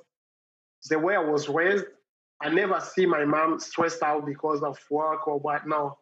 [0.89, 1.85] the way I was raised,
[2.41, 5.67] I never see my mom stressed out because of work or what.
[5.67, 5.99] No,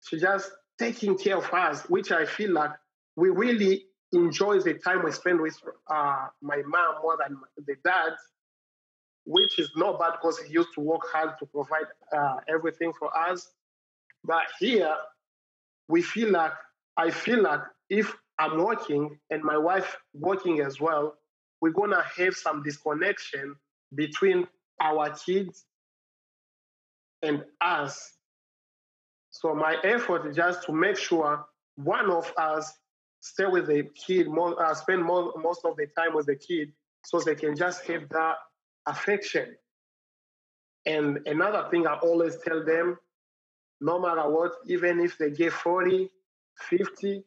[0.00, 2.70] she just taking care of us, which I feel like
[3.16, 5.56] we really enjoy the time we spend with
[5.90, 8.12] uh, my mom more than the dad,
[9.24, 13.16] which is not bad because he used to work hard to provide uh, everything for
[13.16, 13.48] us.
[14.24, 14.94] But here,
[15.88, 16.52] we feel like
[16.96, 21.14] I feel like if I'm working and my wife working as well,
[21.60, 23.56] we're gonna have some disconnection
[23.94, 24.46] between
[24.80, 25.64] our kids
[27.22, 28.14] and us.
[29.30, 31.44] So my effort is just to make sure
[31.76, 32.72] one of us
[33.20, 36.72] stay with the kid, more, uh, spend more, most of the time with the kid,
[37.04, 38.36] so they can just have that
[38.86, 39.56] affection.
[40.86, 42.98] And another thing I always tell them,
[43.80, 46.10] no matter what, even if they get 40,
[46.56, 47.22] 50,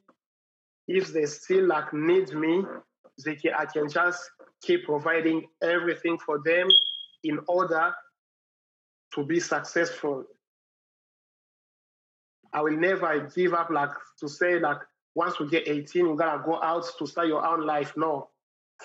[0.87, 2.63] if they still like need me,
[3.23, 4.29] they can, I can just
[4.61, 6.67] keep providing everything for them
[7.23, 7.93] in order
[9.15, 10.25] to be successful.
[12.53, 14.79] I will never give up like to say like
[15.15, 17.93] once we get 18, you gotta go out to start your own life.
[17.97, 18.29] No.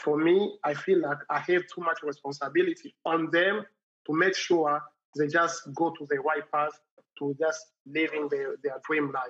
[0.03, 3.64] For me, I feel like I have too much responsibility on them
[4.07, 4.83] to make sure
[5.16, 6.72] they just go to the right path
[7.18, 9.25] to just living their, their dream life.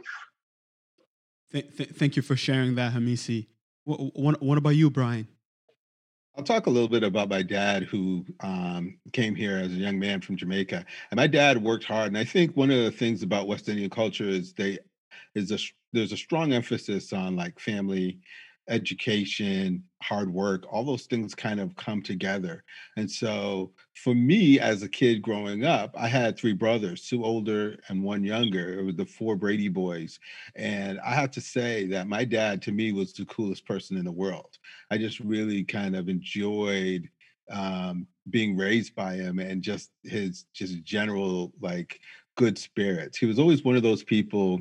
[1.52, 3.46] Th- th- thank you for sharing that, Hamisi.
[3.86, 5.28] What, what, about you, Brian?
[6.36, 9.98] I'll talk a little bit about my dad, who um, came here as a young
[9.98, 10.84] man from Jamaica.
[11.10, 12.08] And my dad worked hard.
[12.08, 14.78] And I think one of the things about West Indian culture is they
[15.36, 15.58] is a
[15.92, 18.18] there's a strong emphasis on like family
[18.68, 22.64] education, hard work, all those things kind of come together.
[22.96, 27.78] And so for me as a kid growing up, I had three brothers, two older
[27.88, 28.78] and one younger.
[28.78, 30.18] It was the four Brady boys.
[30.54, 34.04] And I have to say that my dad to me was the coolest person in
[34.04, 34.58] the world.
[34.90, 37.08] I just really kind of enjoyed
[37.50, 42.00] um, being raised by him and just his just general like
[42.36, 43.18] good spirits.
[43.18, 44.60] He was always one of those people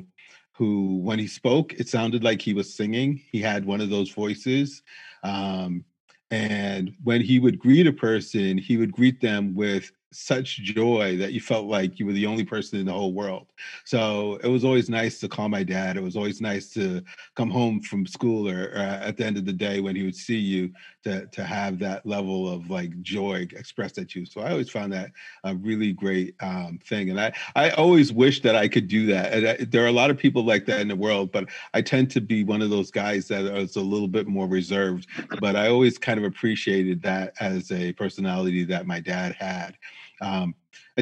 [0.56, 3.20] who, when he spoke, it sounded like he was singing.
[3.30, 4.82] He had one of those voices.
[5.22, 5.84] Um,
[6.30, 11.32] and when he would greet a person, he would greet them with such joy that
[11.32, 13.46] you felt like you were the only person in the whole world.
[13.84, 15.96] So it was always nice to call my dad.
[15.96, 17.02] It was always nice to
[17.34, 20.14] come home from school or, or, at the end of the day when he would
[20.14, 20.72] see you
[21.04, 24.24] to to have that level of like joy expressed at you.
[24.26, 25.10] So I always found that
[25.44, 29.32] a really great um, thing, and I I always wish that I could do that.
[29.32, 31.82] And I, there are a lot of people like that in the world, but I
[31.82, 35.06] tend to be one of those guys that is a little bit more reserved.
[35.40, 39.76] But I always kind of appreciated that as a personality that my dad had.
[40.20, 40.54] Um,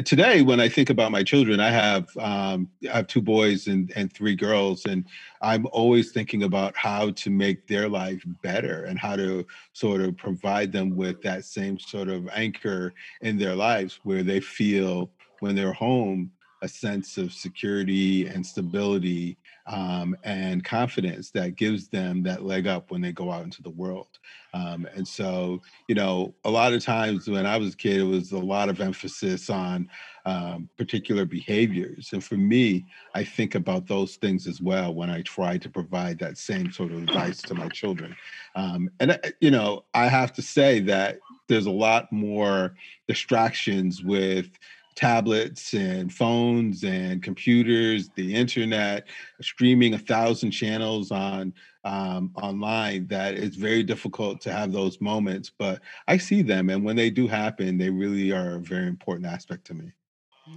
[0.03, 3.91] today, when I think about my children, I have um, I have two boys and,
[3.95, 5.05] and three girls, and
[5.41, 10.17] I'm always thinking about how to make their life better and how to sort of
[10.17, 15.55] provide them with that same sort of anchor in their lives where they feel when
[15.55, 22.43] they're home a sense of security and stability um, and confidence that gives them that
[22.43, 24.19] leg up when they go out into the world.
[24.53, 28.03] Um, and so, you know, a lot of times when I was a kid, it
[28.03, 29.89] was a lot of emphasis on
[30.25, 32.11] um, particular behaviors.
[32.13, 36.19] And for me, I think about those things as well when I try to provide
[36.19, 38.15] that same sort of advice to my children.
[38.55, 42.75] Um, and, uh, you know, I have to say that there's a lot more
[43.07, 44.47] distractions with
[44.95, 49.07] tablets and phones and computers, the internet,
[49.41, 51.53] streaming a thousand channels on
[51.83, 55.51] um, online that it's very difficult to have those moments.
[55.57, 59.27] But I see them, and when they do happen, they really are a very important
[59.27, 59.91] aspect to me.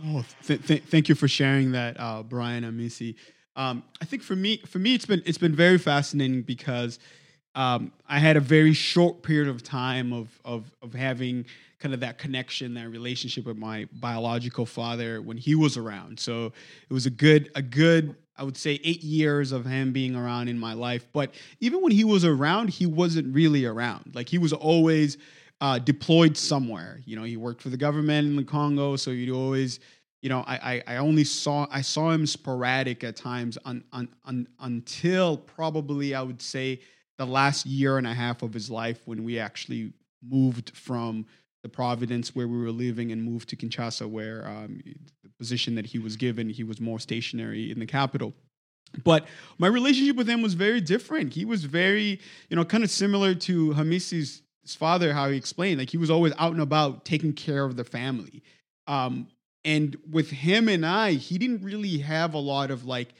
[0.06, 3.16] Oh, th- th- thank you for sharing that, uh, Brian and Missy.
[3.56, 6.98] Um, I think for me, for me, it's been it's been very fascinating because
[7.54, 11.46] um, I had a very short period of time of of of having
[11.78, 16.18] kind of that connection, that relationship with my biological father when he was around.
[16.18, 16.46] So
[16.88, 20.48] it was a good, a good, I would say, eight years of him being around
[20.48, 21.06] in my life.
[21.12, 24.12] But even when he was around, he wasn't really around.
[24.14, 25.18] Like he was always
[25.60, 27.00] uh, deployed somewhere.
[27.04, 29.80] You know, he worked for the government in the Congo, so you'd always
[30.20, 34.08] you know, I, I, I only saw I saw him sporadic at times un, un,
[34.24, 36.80] un, until probably I would say
[37.18, 39.92] the last year and a half of his life when we actually
[40.22, 41.26] moved from
[41.62, 44.80] the Providence where we were living and moved to Kinshasa, where um,
[45.22, 48.32] the position that he was given, he was more stationary in the capital.
[49.04, 49.26] But
[49.58, 51.34] my relationship with him was very different.
[51.34, 55.78] He was very, you know, kind of similar to Hamisi's father, how he explained.
[55.78, 58.42] Like he was always out and about taking care of the family.
[58.86, 59.28] Um,
[59.64, 63.14] and with him and I, he didn't really have a lot of like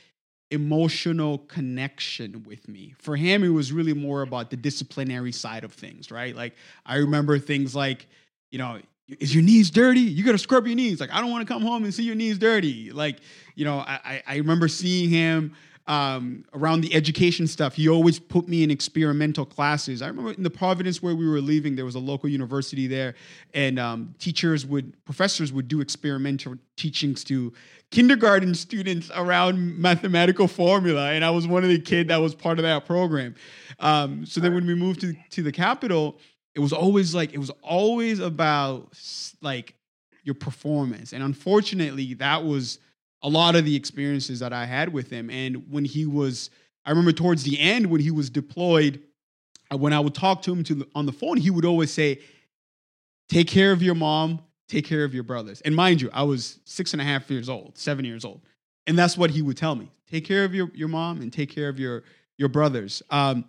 [0.50, 2.94] emotional connection with me.
[2.98, 6.34] For him, it was really more about the disciplinary side of things, right?
[6.34, 6.54] Like
[6.86, 8.06] I remember things like,
[8.50, 8.80] you know,
[9.20, 10.00] is your knees dirty?
[10.00, 11.00] You gotta scrub your knees.
[11.00, 12.90] Like I don't want to come home and see your knees dirty.
[12.90, 13.18] Like
[13.54, 15.54] you know, I I remember seeing him
[15.88, 17.74] um, around the education stuff.
[17.74, 20.02] He always put me in experimental classes.
[20.02, 23.14] I remember in the Providence where we were leaving, there was a local university there,
[23.54, 27.54] and um, teachers would, professors would do experimental teachings to
[27.90, 32.58] kindergarten students around mathematical formula, and I was one of the kid that was part
[32.58, 33.34] of that program.
[33.80, 36.18] Um, so then when we moved to to the capital,
[36.54, 38.92] it was always like it was always about
[39.40, 39.74] like
[40.22, 42.78] your performance, and unfortunately, that was
[43.22, 45.30] a lot of the experiences that I had with him.
[45.30, 46.50] And when he was,
[46.84, 49.02] I remember towards the end when he was deployed,
[49.72, 52.20] uh, when I would talk to him to on the phone, he would always say,
[53.28, 56.60] "Take care of your mom, take care of your brothers." And mind you, I was
[56.64, 58.40] six and a half years old, seven years old,
[58.86, 61.50] and that's what he would tell me: "Take care of your your mom and take
[61.50, 62.04] care of your
[62.38, 63.44] your brothers." Um,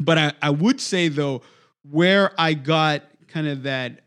[0.00, 1.42] but I, I would say though,
[1.88, 4.00] where I got kind of that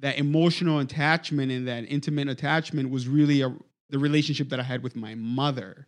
[0.00, 3.54] that emotional attachment and that intimate attachment was really a,
[3.90, 5.86] the relationship that I had with my mother.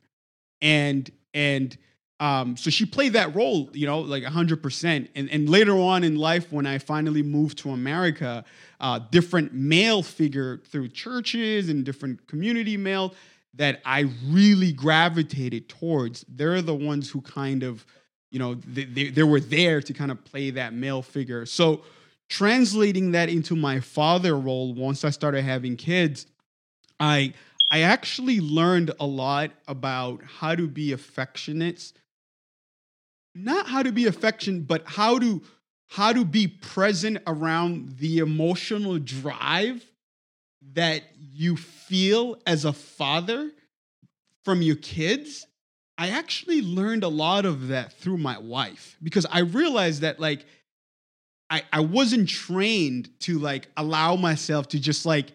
[0.61, 1.77] And and
[2.19, 5.09] um, so she played that role, you know, like 100%.
[5.15, 8.45] And, and later on in life, when I finally moved to America,
[8.81, 13.15] uh, different male figure through churches and different community male
[13.55, 17.85] that I really gravitated towards, they're the ones who kind of,
[18.31, 21.45] you know, they, they, they were there to kind of play that male figure.
[21.45, 21.83] So
[22.29, 26.27] translating that into my father role, once I started having kids,
[26.99, 27.35] I
[27.71, 31.93] I actually learned a lot about how to be affectionate.
[33.35, 35.43] Not how to be affectionate, but how to
[35.89, 39.85] how to be present around the emotional drive
[40.73, 43.53] that you feel as a father
[44.45, 45.47] from your kids.
[45.97, 50.45] I actually learned a lot of that through my wife because I realized that like
[51.49, 55.33] I, I wasn't trained to like allow myself to just like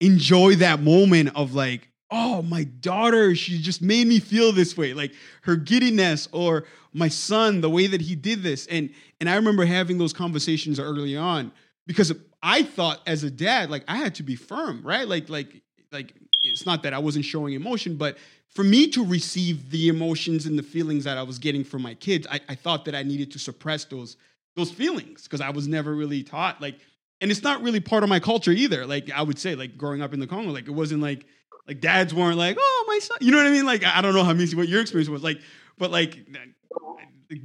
[0.00, 4.94] enjoy that moment of like, oh, my daughter, she just made me feel this way,
[4.94, 8.66] like her giddiness, or my son, the way that he did this.
[8.66, 8.90] And
[9.20, 11.52] and I remember having those conversations early on
[11.86, 15.06] because I thought as a dad, like I had to be firm, right?
[15.06, 18.16] Like, like, like it's not that I wasn't showing emotion, but
[18.48, 21.94] for me to receive the emotions and the feelings that I was getting from my
[21.94, 24.16] kids, I, I thought that I needed to suppress those
[24.56, 26.78] those feelings because I was never really taught like
[27.20, 28.86] and it's not really part of my culture either.
[28.86, 31.26] Like I would say, like growing up in the Congo, like it wasn't like
[31.66, 33.66] like dads weren't like, oh my son, you know what I mean?
[33.66, 35.40] Like I don't know how Missy what your experience was like,
[35.76, 36.18] but like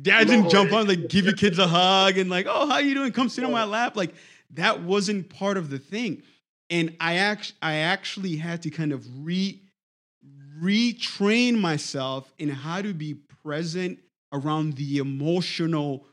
[0.01, 2.93] dads didn't jump on like give your kids a hug and like, oh how you
[2.93, 3.11] doing?
[3.11, 3.95] Come sit on my lap.
[3.95, 4.13] Like
[4.51, 6.23] that wasn't part of the thing,
[6.69, 9.59] and I actually I actually had to kind of re
[10.61, 13.99] retrain myself in how to be present
[14.31, 16.05] around the emotional,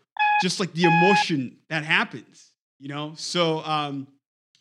[0.43, 2.50] just like the emotion that happens
[2.81, 3.13] you know?
[3.17, 4.09] So um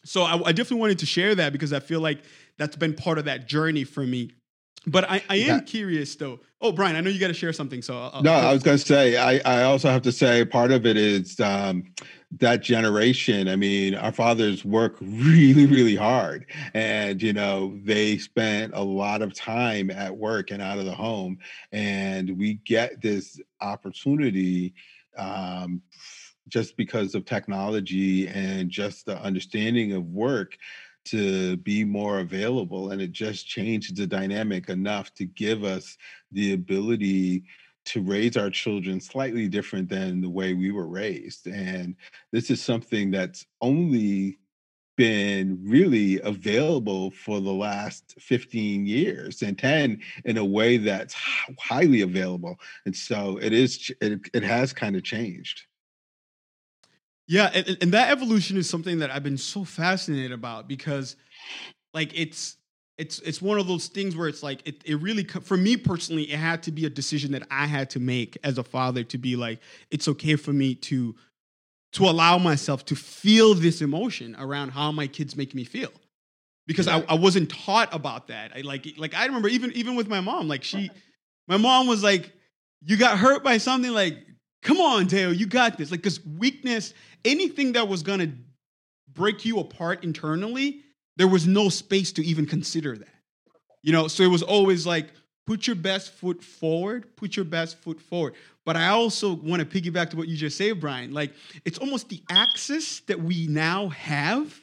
[0.06, 2.20] so I, I, definitely wanted to share that because i feel like
[2.58, 4.32] that's been part of that journey for me.
[4.88, 5.60] But i, I am yeah.
[5.60, 6.40] curious though.
[6.62, 8.64] Oh brian i know you got to share something so I'll, no I'll, i was
[8.64, 11.84] going to say I, I also have to say part of it is um,
[12.40, 13.48] that generation.
[13.48, 19.22] I mean our fathers work really really hard and you know they spent a lot
[19.22, 21.38] of time at work and out of the home
[21.72, 24.74] and we get this opportunity
[25.18, 25.82] um,
[26.50, 30.58] just because of technology and just the understanding of work
[31.06, 35.98] to be more available and it just changed the dynamic enough to give us
[36.32, 37.44] the ability
[37.86, 41.48] to raise our children slightly different than the way we were raised.
[41.48, 41.96] And
[42.32, 44.38] this is something that's only
[44.96, 51.16] been really available for the last 15 years and 10 in a way that's
[51.58, 52.60] highly available.
[52.86, 55.69] And so it is it, it has kind of changed
[57.30, 61.16] yeah, and, and that evolution is something that I've been so fascinated about because,
[61.94, 62.58] like, it's
[62.98, 66.24] it's it's one of those things where it's like it, it really for me personally
[66.24, 69.18] it had to be a decision that i had to make as a father to
[69.18, 71.16] be like it's okay for me to
[71.92, 75.92] to allow myself to feel this emotion around how my kids make me feel.
[76.68, 76.98] Because yeah.
[77.10, 78.52] I, I wasn't taught about that.
[78.56, 80.92] I like like i remember even even with my mom like she
[81.48, 82.32] my mom was like
[82.82, 83.92] you got hurt by something?
[83.92, 84.18] Like
[84.62, 85.90] come on dale you got this.
[85.90, 86.94] Like because weakness
[87.26, 88.32] anything that was gonna
[89.14, 90.82] break you apart internally,
[91.18, 93.08] there was no space to even consider that.
[93.82, 95.08] You know, so it was always like,
[95.50, 98.36] put your best foot forward, put your best foot forward.
[98.66, 101.12] But I also want to piggyback to what you just said, Brian.
[101.12, 101.34] Like,
[101.66, 104.56] it's almost the access that we now have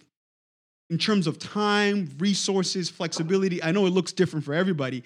[0.89, 3.61] in terms of time, resources, flexibility.
[3.63, 5.03] I know it looks different for everybody.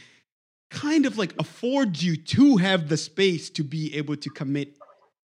[0.70, 4.76] Kind of like affords you to have the space to be able to commit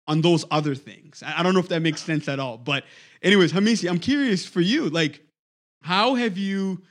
[0.08, 1.22] on those other things.
[1.24, 2.56] I don't know if that makes sense at all.
[2.56, 2.84] But,
[3.22, 4.88] anyways, Hamisi, I'm curious for you.
[4.88, 5.20] Like,
[5.82, 6.82] how have you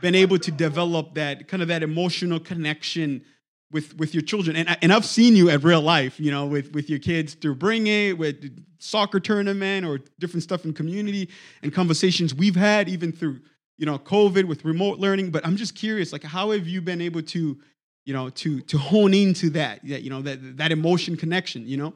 [0.00, 3.24] been able to develop that kind of that emotional connection
[3.72, 4.56] with with your children?
[4.56, 7.56] And and I've seen you at real life, you know, with with your kids through
[7.56, 11.28] Bring It, with soccer tournament or different stuff in community
[11.62, 13.40] and conversations we've had even through
[13.78, 15.30] you know COVID with remote learning.
[15.30, 17.58] But I'm just curious, like, how have you been able to
[18.06, 21.76] you know, to to hone into that, that you know, that that emotion connection, you
[21.76, 21.92] know?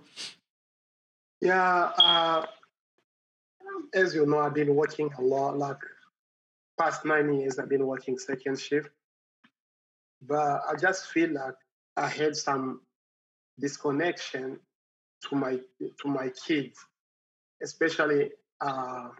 [1.40, 2.46] Yeah, uh,
[3.94, 5.56] as you know, I've been working a lot.
[5.56, 5.78] Like
[6.78, 8.90] past nine years, I've been working second shift,
[10.20, 11.54] but I just feel like
[11.96, 12.80] I had some
[13.58, 14.58] disconnection
[15.28, 16.84] to my to my kids,
[17.62, 19.10] especially uh,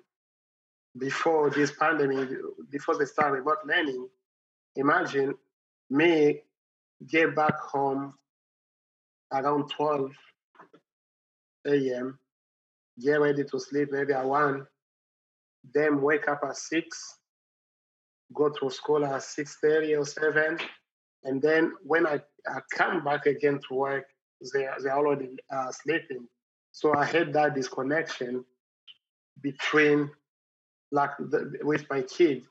[0.99, 2.31] before this pandemic,
[2.69, 4.09] before they started remote learning.
[4.75, 5.35] Imagine
[5.89, 6.43] me
[7.09, 8.15] get back home
[9.33, 10.11] around 12
[11.67, 12.19] a.m.,
[13.01, 14.67] get ready to sleep maybe at 1,
[15.75, 17.19] then wake up at 6,
[18.35, 20.59] go to school at 6.30 or 7,
[21.25, 24.05] and then when I, I come back again to work,
[24.55, 26.27] they, they're already uh, sleeping.
[26.73, 28.45] So I had that disconnection
[29.43, 30.11] between
[30.93, 32.43] like the, with my kid.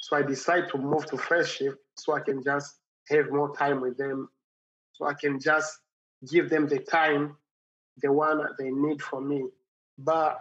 [0.00, 2.74] So I decided to move to first shift so I can just
[3.10, 4.28] have more time with them
[4.92, 5.78] so I can just
[6.30, 7.36] give them the time,
[8.02, 9.44] the one that they need from me.
[9.96, 10.40] But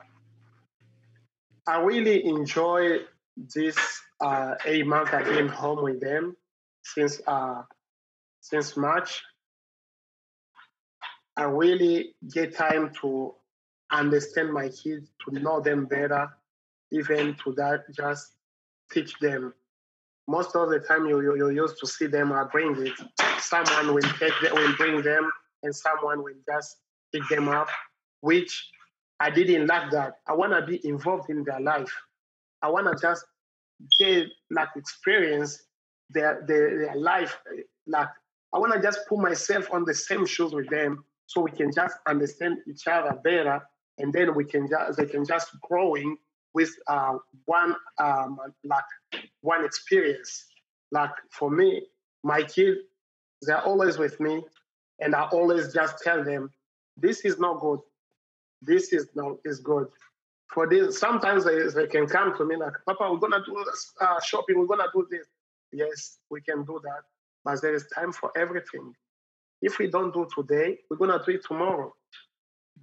[1.67, 2.99] I really enjoy
[3.35, 3.77] this
[4.19, 6.35] uh, eight month I've been home with them
[6.83, 7.63] since uh,
[8.41, 9.23] since March.
[11.35, 13.35] I really get time to
[13.91, 16.29] understand my kids, to know them better,
[16.91, 18.33] even to that just
[18.91, 19.53] teach them
[20.27, 22.93] most of the time you, you, you used to see them bring it.
[23.39, 25.29] Someone will take them, will bring them,
[25.63, 26.77] and someone will just
[27.13, 27.69] pick them up,
[28.21, 28.69] which
[29.19, 30.15] I didn't like that.
[30.27, 31.91] I want to be involved in their life.
[32.61, 33.25] I want to just
[33.99, 35.63] get like experience
[36.09, 37.37] their, their, their life.
[37.85, 38.09] Like
[38.53, 41.71] I want to just put myself on the same shoes with them so we can
[41.73, 43.61] just understand each other better
[43.97, 46.17] and then we can just they can just growing
[46.53, 48.83] with uh, one um, like
[49.47, 50.45] one experience.
[50.91, 51.69] Like for me,
[52.23, 52.79] my kids,
[53.41, 54.43] they're always with me,
[54.99, 56.51] and I always just tell them,
[56.97, 57.79] "This is not good.
[58.61, 59.87] This is not is good."
[60.53, 63.93] For this, sometimes they, they can come to me like, "Papa, we're gonna do this,
[64.01, 64.59] uh, shopping.
[64.59, 65.27] We're gonna do this."
[65.71, 67.01] Yes, we can do that,
[67.45, 68.93] but there is time for everything.
[69.61, 71.93] If we don't do today, we're gonna do it tomorrow.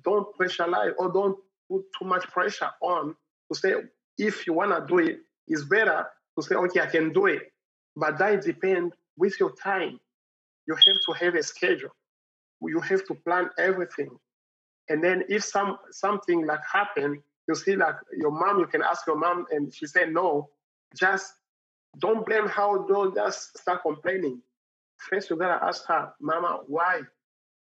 [0.08, 1.38] Don't pressurize or don't
[1.68, 3.16] put too much pressure on
[3.48, 3.72] to say
[4.18, 6.00] if you want to do it, it's better
[6.36, 7.52] to say, okay, I can do it.
[7.96, 10.00] But that depends with your time.
[10.66, 11.94] You have to have a schedule.
[12.62, 14.10] You have to plan everything.
[14.88, 19.06] And then if some something like happen, you see like your mom, you can ask
[19.06, 20.50] your mom and she said no.
[20.96, 21.32] Just
[21.98, 24.40] don't blame her, don't just start complaining.
[24.98, 27.02] First you gotta ask her, Mama, why?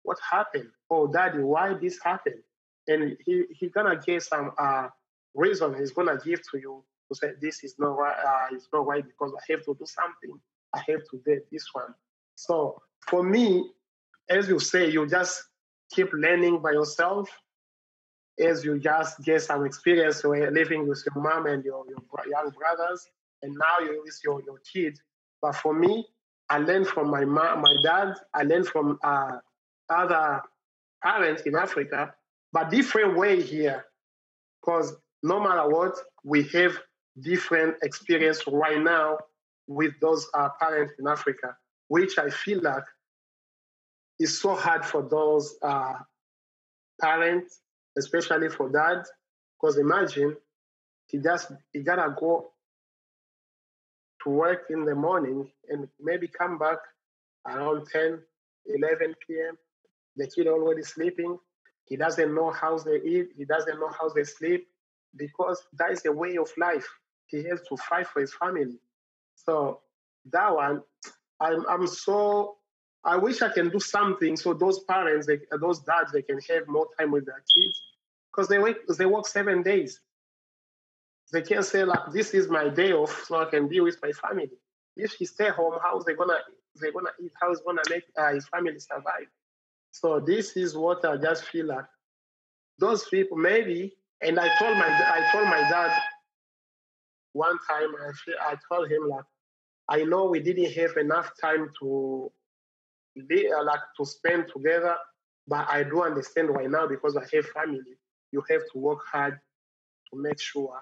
[0.04, 0.70] What happened?
[0.90, 2.42] Oh daddy, why this happened?
[2.88, 4.90] And he he gonna get some uh
[5.34, 8.86] reason he's gonna give to you to say this is not right, uh, it's not
[8.86, 10.40] right because I have to do something.
[10.74, 11.94] I have to do this one.
[12.36, 13.70] So for me,
[14.30, 15.44] as you say, you just
[15.92, 17.30] keep learning by yourself
[18.40, 22.00] as you just get some experience living with your mom and your, your
[22.30, 23.08] young brothers,
[23.42, 25.00] and now you're with your, your kids.
[25.42, 26.06] But for me,
[26.50, 29.38] I learned from my mom, my dad, I learned from uh,
[29.90, 30.42] other
[31.04, 32.14] parents in Africa,
[32.52, 33.86] but different way here.
[34.62, 34.94] Because
[35.24, 36.78] no matter what, we have
[37.22, 39.18] different experience right now
[39.68, 41.56] with those uh, parents in Africa,
[41.88, 42.84] which I feel like
[44.20, 45.94] is so hard for those uh,
[47.02, 47.62] parents,
[47.98, 49.04] especially for dad,
[49.60, 50.36] because imagine
[51.08, 52.52] he just he gotta go
[54.24, 56.78] to work in the morning and maybe come back
[57.48, 58.20] around 10,
[58.66, 59.58] 11 p.m.
[60.18, 61.38] The kid already sleeping.
[61.86, 63.30] He doesn't know how they eat.
[63.38, 64.68] He doesn't know how they sleep
[65.16, 66.88] because that is a way of life.
[67.28, 68.80] He has to fight for his family.
[69.36, 69.82] So
[70.32, 70.82] that one,
[71.40, 72.58] I'm I'm so
[73.04, 76.68] I wish I can do something so those parents, they, those dads, they can have
[76.68, 77.82] more time with their kids
[78.32, 80.02] because they work they work seven days.
[81.32, 84.12] they can't say like, "This is my day off, so I can be with my
[84.12, 84.52] family."
[84.96, 86.40] If he stay home, how's they gonna
[86.82, 87.32] they gonna eat?
[87.42, 89.28] How's gonna make uh, his family survive?
[89.92, 91.86] So this is what I just feel like
[92.80, 93.96] those people maybe.
[94.22, 95.92] And I told my I told my dad
[97.36, 97.90] one time.
[98.02, 98.12] I
[98.52, 99.26] I told him like
[99.90, 102.32] I know we didn't have enough time to
[103.20, 104.96] uh, like to spend together,
[105.48, 107.96] but I do understand why now because I have family.
[108.32, 109.40] You have to work hard
[110.10, 110.74] to make sure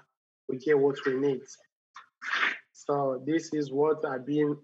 [0.47, 1.41] we get what we need.
[2.71, 4.57] So this is what I've been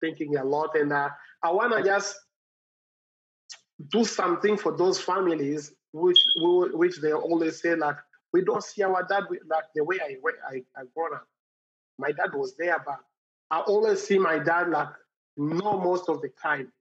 [0.00, 1.10] thinking a lot, and uh,
[1.42, 2.16] I want to just
[3.90, 7.96] do something for those families which which they always say like
[8.32, 10.16] we don't see our dad like the way I
[10.48, 11.26] I, I grown up.
[11.98, 13.00] My dad was there, but
[13.50, 14.88] I always see my dad like
[15.36, 16.72] no most of the time.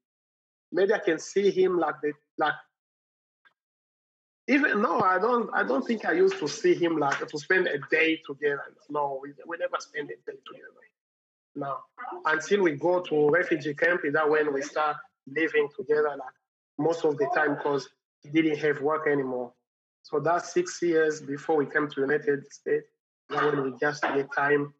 [0.72, 2.54] Maybe I can see him like the like
[4.48, 5.50] even no, I don't.
[5.54, 8.64] I don't think I used to see him like to spend a day together.
[8.90, 10.68] No, we, we never spend a day together.
[11.56, 11.78] No,
[12.26, 16.36] until we go to refugee camp, is that when we start living together like
[16.78, 17.90] most of the time because
[18.22, 19.52] he didn't have work anymore.
[20.10, 22.88] So that's six years before we came to the United States.
[23.30, 24.74] That when we just get time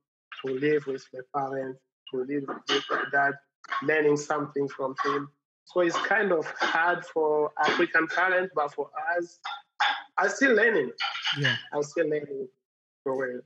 [0.46, 3.34] to live with my parents, to live with my dad,
[3.84, 5.30] learning something from him.
[5.66, 9.40] So it's kind of hard for African parents, but for us,
[10.18, 10.92] I'm still learning.
[11.38, 12.48] Yeah, I'm still learning
[13.04, 13.42] for real.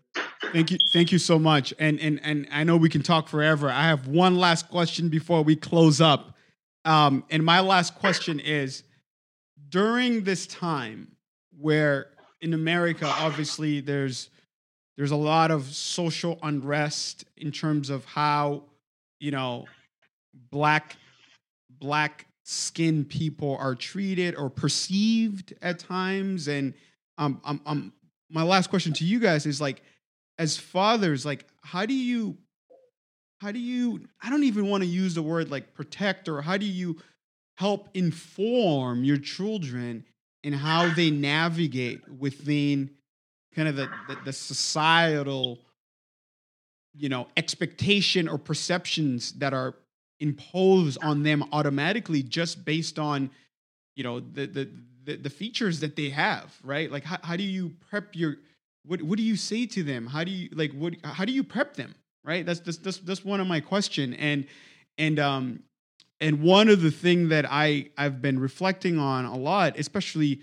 [0.54, 1.74] Thank you, thank you so much.
[1.80, 3.72] And and and I know we can talk forever.
[3.72, 6.36] I have one last question before we close up.
[6.86, 8.84] Um, and my last question is:
[9.70, 11.16] during this time,
[11.62, 12.08] where
[12.42, 14.30] in America, obviously, there's
[14.98, 18.64] there's a lot of social unrest in terms of how
[19.20, 19.66] you know
[20.52, 20.98] black
[21.70, 26.48] black skinned people are treated or perceived at times.
[26.48, 26.74] And
[27.18, 27.94] um, um, um
[28.30, 29.82] my last question to you guys is like
[30.38, 32.38] as fathers like how do you
[33.42, 36.58] how do you i don't even want to use the word like protect or how
[36.58, 36.98] do you
[37.58, 40.04] help inform your children
[40.44, 42.90] in how they navigate within
[43.56, 45.60] kind of the, the, the societal
[46.94, 49.76] you know expectation or perceptions that are
[50.20, 53.30] imposed on them automatically just based on
[53.96, 54.70] you know the the
[55.04, 56.92] the, the features that they have right?
[56.92, 58.36] Like how, how do you prep your
[58.86, 60.08] what what do you say to them?
[60.08, 62.46] How do you like what how do you prep them right?
[62.46, 64.14] That's that's that's, that's one of my question.
[64.14, 64.48] And
[64.98, 65.64] and um
[66.22, 70.40] and one of the thing that i i've been reflecting on a lot especially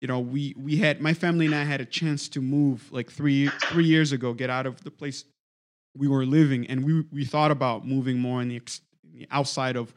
[0.00, 3.10] you know we we had my family and i had a chance to move like
[3.10, 5.24] three three years ago get out of the place
[5.96, 8.62] we were living and we we thought about moving more in the
[9.30, 9.94] outside of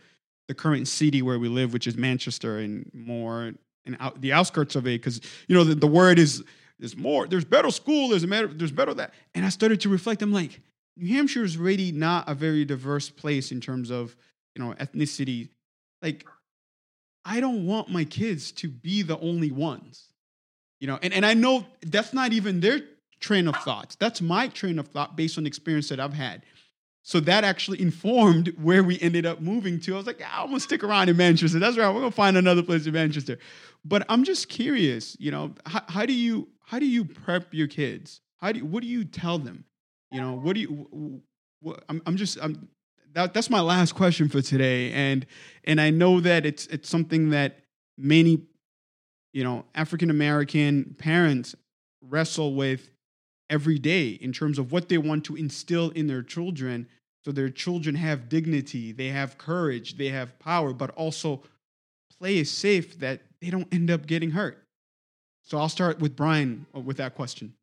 [0.50, 3.54] the current city where we live, which is Manchester, and more
[3.86, 6.44] and out the outskirts of it, because you know the, the word is
[6.80, 9.14] there's more, there's better school, there's better, there's better that.
[9.36, 10.24] And I started to reflect.
[10.24, 10.60] I'm like,
[10.98, 14.18] New Hampshire is really not a very diverse place in terms of
[14.60, 15.50] you know ethnicity.
[16.02, 16.26] Like,
[17.26, 20.14] I don't want my kids to be the only ones,
[20.80, 21.00] you know.
[21.02, 22.82] And and I know that's not even their
[23.20, 23.96] train of thoughts.
[23.96, 26.44] That's my train of thought based on experience that I've had.
[27.04, 29.94] So that actually informed where we ended up moving to.
[29.94, 31.60] I was like, yeah, I'm gonna stick around in Manchester.
[31.60, 31.94] That's right.
[31.94, 33.40] We're gonna find another place in Manchester.
[33.86, 37.68] But I'm just curious, you know, how, how do you how do you prep your
[37.68, 38.22] kids?
[38.38, 39.66] How do you, what do you tell them?
[40.12, 41.22] You know, what do you?
[41.62, 42.68] What, I'm I'm just I'm
[43.14, 45.26] that that's my last question for today, and
[45.64, 47.60] and I know that it's it's something that
[47.98, 48.42] many,
[49.34, 51.56] you know, African American parents
[52.02, 52.90] wrestle with
[53.50, 56.88] every day in terms of what they want to instill in their children
[57.26, 61.44] so their children have dignity, they have courage, they have power, but also
[62.18, 64.64] play is safe that they don't end up getting hurt.
[65.44, 67.54] So I'll start with Brian uh, with that question.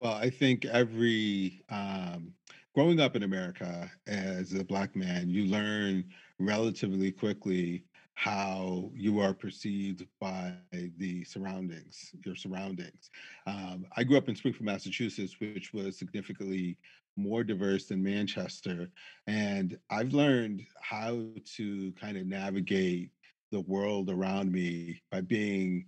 [0.00, 2.34] Well, I think every um,
[2.78, 6.04] growing up in America as a black man, you learn
[6.38, 7.82] relatively quickly
[8.14, 10.54] how you are perceived by
[10.98, 13.10] the surroundings, your surroundings.
[13.48, 16.78] Um, I grew up in Springfield, Massachusetts, which was significantly
[17.16, 18.88] more diverse than Manchester.
[19.26, 21.24] And I've learned how
[21.56, 23.10] to kind of navigate
[23.50, 25.86] the world around me by being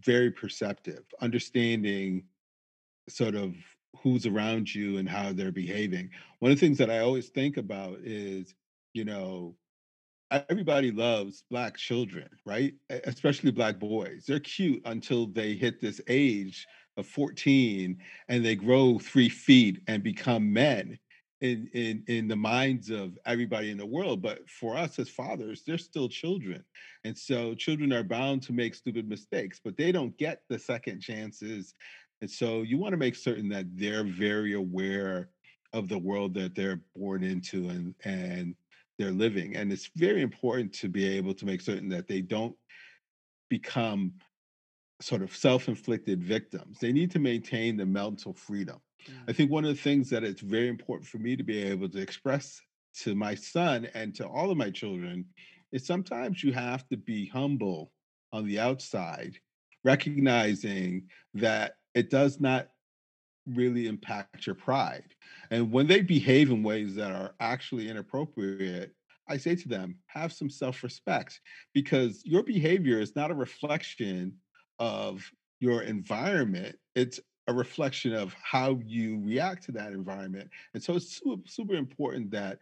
[0.00, 2.24] very perceptive, understanding
[3.10, 3.54] sort of
[4.02, 6.10] who's around you and how they're behaving.
[6.38, 8.54] One of the things that I always think about is,
[8.92, 9.56] you know,
[10.30, 12.74] everybody loves black children, right?
[12.90, 14.24] Especially black boys.
[14.26, 16.66] They're cute until they hit this age
[16.96, 20.98] of 14 and they grow three feet and become men
[21.40, 24.22] in, in, in the minds of everybody in the world.
[24.22, 26.64] But for us as fathers, they're still children.
[27.04, 31.00] And so children are bound to make stupid mistakes, but they don't get the second
[31.00, 31.74] chances
[32.24, 35.28] And so you want to make certain that they're very aware
[35.74, 38.54] of the world that they're born into and and
[38.98, 39.56] they're living.
[39.56, 42.56] And it's very important to be able to make certain that they don't
[43.50, 44.14] become
[45.02, 46.78] sort of self-inflicted victims.
[46.78, 48.80] They need to maintain the mental freedom.
[49.28, 49.36] I mm.
[49.36, 51.98] think one of the things that it's very important for me to be able to
[51.98, 52.58] express
[53.02, 55.26] to my son and to all of my children
[55.72, 57.92] is sometimes you have to be humble
[58.32, 59.36] on the outside,
[59.84, 61.02] recognizing
[61.34, 62.68] that it does not
[63.46, 65.14] really impact your pride.
[65.50, 68.94] And when they behave in ways that are actually inappropriate,
[69.28, 71.40] I say to them, have some self respect
[71.72, 74.34] because your behavior is not a reflection
[74.78, 75.30] of
[75.60, 76.76] your environment.
[76.94, 80.50] It's a reflection of how you react to that environment.
[80.72, 82.58] And so it's super, super important that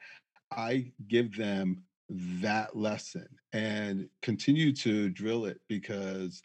[0.51, 6.43] I give them that lesson and continue to drill it because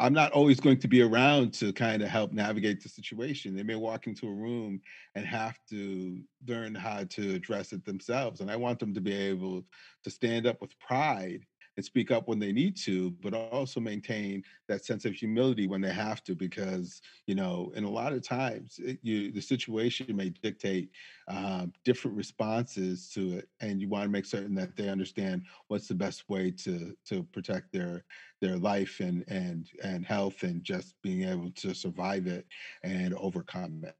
[0.00, 3.56] I'm not always going to be around to kind of help navigate the situation.
[3.56, 4.80] They may walk into a room
[5.16, 8.40] and have to learn how to address it themselves.
[8.40, 9.64] And I want them to be able
[10.04, 11.44] to stand up with pride
[11.78, 15.80] and speak up when they need to, but also maintain that sense of humility when
[15.80, 20.16] they have to, because you know, in a lot of times, it, you the situation
[20.16, 20.90] may dictate
[21.28, 25.86] um, different responses to it, and you want to make certain that they understand what's
[25.86, 28.04] the best way to to protect their
[28.40, 32.44] their life and and and health, and just being able to survive it
[32.82, 33.94] and overcome it.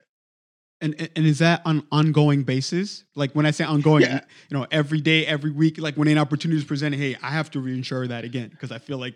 [0.81, 3.05] And, and is that on ongoing basis?
[3.17, 4.21] Like when I say ongoing, yeah.
[4.49, 7.51] you know, every day, every week, like when an opportunity is presented, hey, I have
[7.53, 9.15] to reinsure that again because I feel like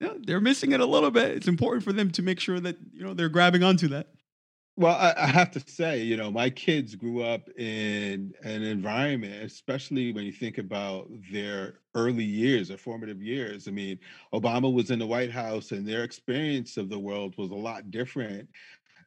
[0.00, 1.30] you know, they're missing it a little bit.
[1.36, 4.08] It's important for them to make sure that you know they're grabbing onto that.
[4.76, 9.42] Well, I, I have to say, you know, my kids grew up in an environment,
[9.42, 13.66] especially when you think about their early years, their formative years.
[13.66, 13.98] I mean,
[14.32, 17.90] Obama was in the White House, and their experience of the world was a lot
[17.90, 18.48] different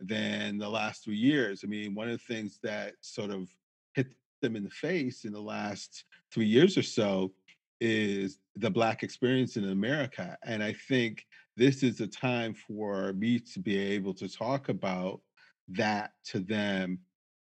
[0.02, 1.62] than the last three years.
[1.64, 3.50] I mean, one of the things that sort of
[3.94, 7.32] hit them in the face in the last three years or so
[7.80, 10.38] is the Black experience in America.
[10.44, 11.26] And I think
[11.58, 15.22] this is a time for me to be able to talk about
[15.70, 17.00] that to them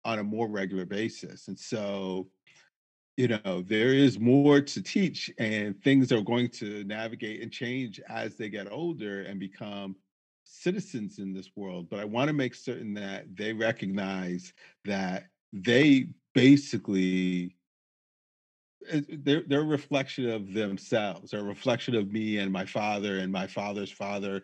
[0.05, 1.47] on a more regular basis.
[1.47, 2.27] And so,
[3.15, 8.01] you know, there is more to teach, and things are going to navigate and change
[8.09, 9.95] as they get older and become
[10.53, 14.53] citizens in this world, but I want to make certain that they recognize
[14.85, 17.55] that they basically
[18.89, 23.19] eh, they're, they're a reflection of themselves, they're a reflection of me and my father
[23.19, 24.43] and my father's father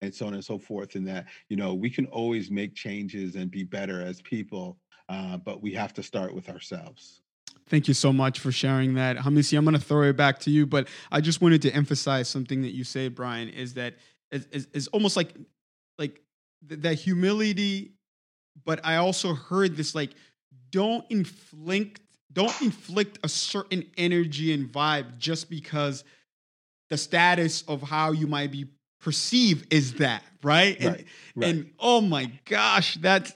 [0.00, 3.34] and so on and so forth and that you know we can always make changes
[3.34, 4.78] and be better as people
[5.08, 7.20] uh, but we have to start with ourselves
[7.68, 9.18] Thank you so much for sharing that.
[9.18, 12.26] Hamisi, I'm going to throw it back to you, but I just wanted to emphasize
[12.26, 13.96] something that you say, Brian, is that
[14.30, 15.34] is, is, almost like
[15.98, 16.20] like
[16.68, 17.92] th- that humility
[18.64, 20.10] but i also heard this like
[20.70, 22.00] don't inflict
[22.32, 26.04] don't inflict a certain energy and vibe just because
[26.90, 28.66] the status of how you might be
[29.00, 31.04] perceived is that right, right, and,
[31.36, 31.48] right.
[31.48, 33.32] and oh my gosh that's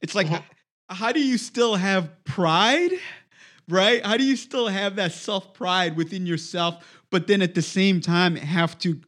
[0.00, 0.40] it's like uh-huh.
[0.88, 2.92] how, how do you still have pride
[3.68, 4.04] right?
[4.04, 8.00] How do you still have that self pride within yourself but then at the same
[8.00, 9.00] time have to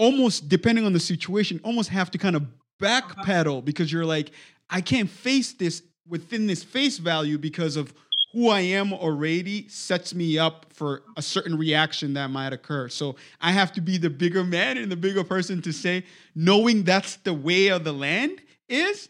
[0.00, 3.02] almost depending on the situation, almost have to kind of uh-huh.
[3.02, 4.32] backpedal because you're like,
[4.70, 7.92] I can't face this within this face value because of
[8.32, 12.88] who I am already sets me up for a certain reaction that might occur.
[12.88, 16.84] So I have to be the bigger man and the bigger person to say, knowing
[16.84, 19.08] that's the way of the land is,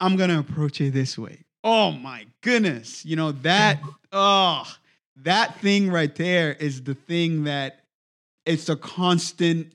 [0.00, 1.44] I'm gonna approach it this way.
[1.64, 3.06] Oh my goodness.
[3.06, 3.80] You know, that
[4.12, 4.70] oh
[5.16, 7.80] that thing right there is the thing that
[8.44, 9.72] it's a constant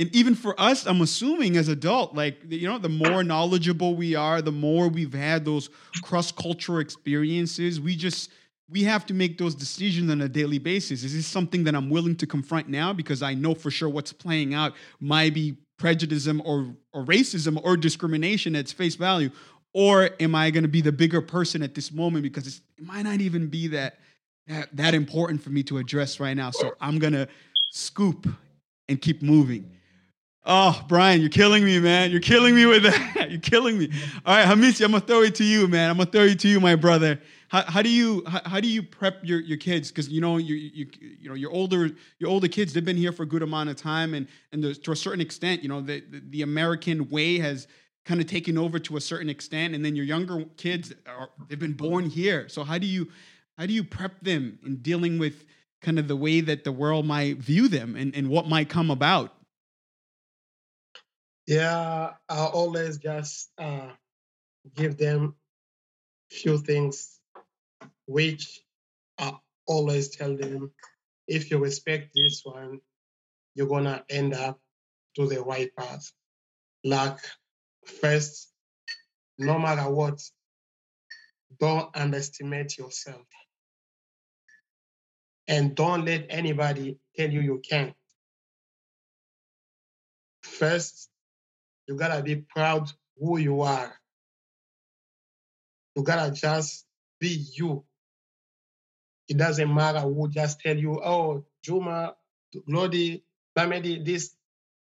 [0.00, 4.16] and even for us i'm assuming as adult like you know the more knowledgeable we
[4.16, 5.68] are the more we've had those
[6.02, 8.30] cross cultural experiences we just
[8.70, 11.02] we have to make those decisions on a daily basis.
[11.02, 14.12] Is this something that i'm willing to confront now because i know for sure what's
[14.12, 19.30] playing out might be prejudice or, or racism or discrimination at face value?
[19.72, 23.02] Or am i going to be the bigger person at this moment because it might
[23.02, 23.98] not even be that,
[24.46, 26.50] that that important for me to address right now?
[26.50, 27.28] So i'm going to
[27.72, 28.26] scoop
[28.88, 29.70] and keep moving
[30.44, 32.10] Oh, Brian, you're killing me, man.
[32.10, 33.26] You're killing me with that.
[33.30, 33.90] you're killing me.
[34.24, 35.90] All right, Hamisi, I'm gonna throw it to you, man.
[35.90, 37.20] I'm gonna throw it to you, my brother.
[37.48, 39.90] How, how do you how, how, do you prep your, your kids?
[39.90, 43.12] Because you know you, you you know your older your older kids they've been here
[43.12, 46.00] for a good amount of time, and and to a certain extent, you know the,
[46.08, 47.68] the, the American way has
[48.06, 51.58] kind of taken over to a certain extent, and then your younger kids are they've
[51.58, 52.48] been born here.
[52.48, 53.08] So how do you
[53.58, 55.44] how do you prep them in dealing with
[55.82, 58.90] kind of the way that the world might view them and, and what might come
[58.90, 59.34] about?
[61.50, 63.88] Yeah, I always just uh,
[64.76, 65.34] give them
[66.30, 67.18] few things
[68.06, 68.60] which
[69.18, 69.32] I
[69.66, 70.70] always tell them
[71.26, 72.78] if you respect this one,
[73.56, 74.60] you're gonna end up
[75.16, 76.12] to the right path.
[76.84, 77.18] Like
[77.84, 78.52] first,
[79.36, 80.22] no matter what,
[81.58, 83.26] don't underestimate yourself.
[85.48, 87.94] And don't let anybody tell you you can't.
[90.42, 91.10] First,
[91.90, 92.88] you gotta be proud
[93.18, 93.92] who you are.
[95.96, 96.86] You gotta just
[97.18, 97.84] be you.
[99.28, 102.14] It doesn't matter who just tell you, oh, Juma,
[102.68, 103.24] Lodi,
[103.58, 104.34] Bamedi, this.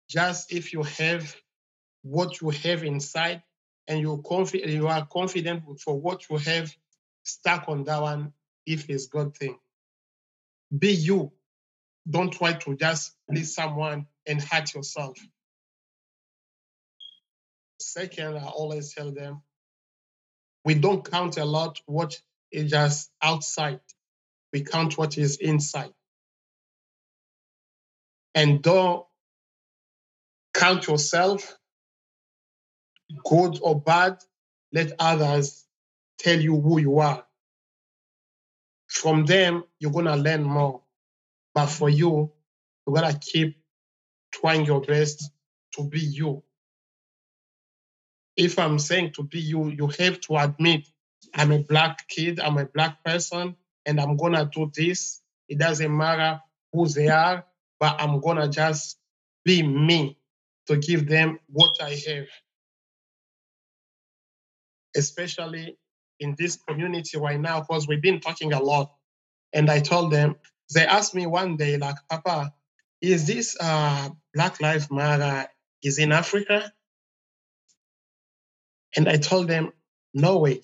[0.09, 1.34] Just if you have
[2.03, 3.42] what you have inside
[3.88, 6.72] and you're confident, you are confident for what you have,
[7.24, 8.32] stuck on that one
[8.64, 9.59] if it's good thing.
[10.76, 11.32] Be you.
[12.09, 15.18] Don't try to just please someone and hurt yourself.
[17.83, 19.43] Second, I always tell them,
[20.64, 22.20] we don't count a lot what
[22.51, 23.80] is just outside.
[24.53, 25.93] We count what is inside.
[28.35, 29.05] And don't
[30.55, 31.59] count yourself,
[33.24, 34.18] good or bad.
[34.72, 35.64] Let others
[36.18, 37.24] tell you who you are.
[38.87, 40.83] From them, you're going to learn more.
[41.55, 42.33] But for you,
[42.87, 43.57] you got to keep
[44.33, 45.30] trying your best
[45.74, 46.43] to be you.
[48.37, 50.89] If I'm saying to be you, you have to admit
[51.35, 53.57] I'm a black kid, I'm a black person,
[53.87, 55.20] and I'm to do this.
[55.49, 56.41] It doesn't matter
[56.72, 57.45] who they are,
[57.78, 58.99] but I'm to just
[59.45, 60.18] be me
[60.66, 62.26] to give them what I have.
[64.97, 65.76] Especially
[66.20, 68.93] in this community right now, because we've been talking a lot.
[69.53, 70.37] And I told them,
[70.74, 72.55] they asked me one day, like, Papa,
[73.01, 75.49] is this uh, Black Lives Matter
[75.83, 76.72] is in Africa?
[78.97, 79.72] And I told them,
[80.14, 80.62] no way.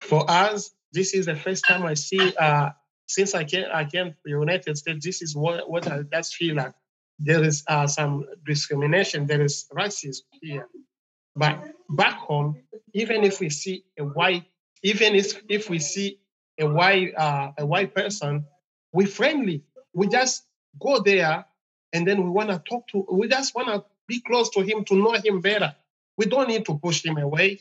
[0.00, 2.70] For us, this is the first time I see, uh,
[3.06, 6.34] since I came, I came to the United States, this is what, what I just
[6.36, 6.72] feel like.
[7.18, 10.68] There is uh, some discrimination, there is racism here.
[11.34, 12.62] But back home,
[12.94, 14.44] even if we see a white,
[14.82, 16.18] even if, if we see
[16.58, 18.46] a white uh, a white person,
[18.92, 19.62] we friendly.
[19.92, 20.44] We just
[20.80, 21.44] go there
[21.92, 23.06] and then we want to talk to.
[23.10, 25.74] We just want to be close to him to know him better.
[26.18, 27.60] We don't need to push him away.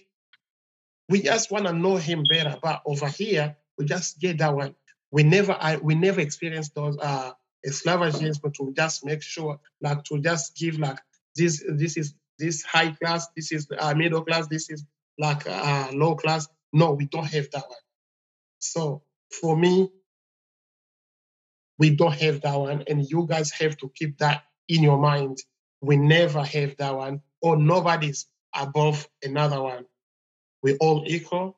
[1.09, 2.57] We just want to know him better.
[2.61, 4.75] But over here, we just get that one.
[5.11, 7.31] We never, I, we never experienced those uh,
[7.65, 10.99] esclavages, but to just make sure, like, to just give like
[11.35, 14.83] this, this is this high class, this is uh, middle class, this is
[15.17, 16.47] like uh, low class.
[16.73, 17.79] No, we don't have that one.
[18.59, 19.89] So for me,
[21.77, 25.37] we don't have that one, and you guys have to keep that in your mind.
[25.81, 29.85] We never have that one, or nobody's above another one.
[30.63, 31.57] We're all equal,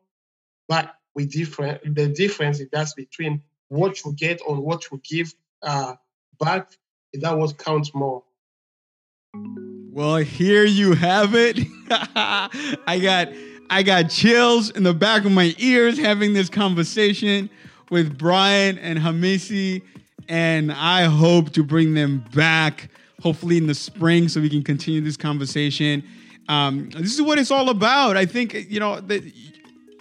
[0.67, 1.95] but we different.
[1.95, 5.95] The difference is that's between what you get or what you give uh,
[6.39, 6.71] back.
[7.13, 8.23] That what counts more.
[9.91, 11.59] Well, here you have it.
[11.89, 13.29] I got
[13.69, 17.49] I got chills in the back of my ears having this conversation
[17.89, 19.81] with Brian and Hamisi,
[20.27, 22.89] and I hope to bring them back
[23.21, 26.03] hopefully in the spring so we can continue this conversation.
[26.47, 28.17] Um, this is what it's all about.
[28.17, 29.23] I think you know that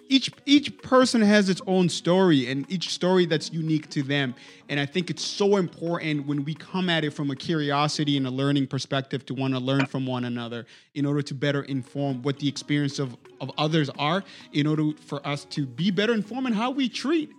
[0.08, 4.34] each each person has its own story and each story that's unique to them.
[4.68, 8.26] And i think it's so important when we come at it from a curiosity and
[8.26, 12.22] a learning perspective to want to learn from one another in order to better inform
[12.22, 14.22] what the experience of, of others are
[14.52, 17.30] in order for us to be better informed in how we treat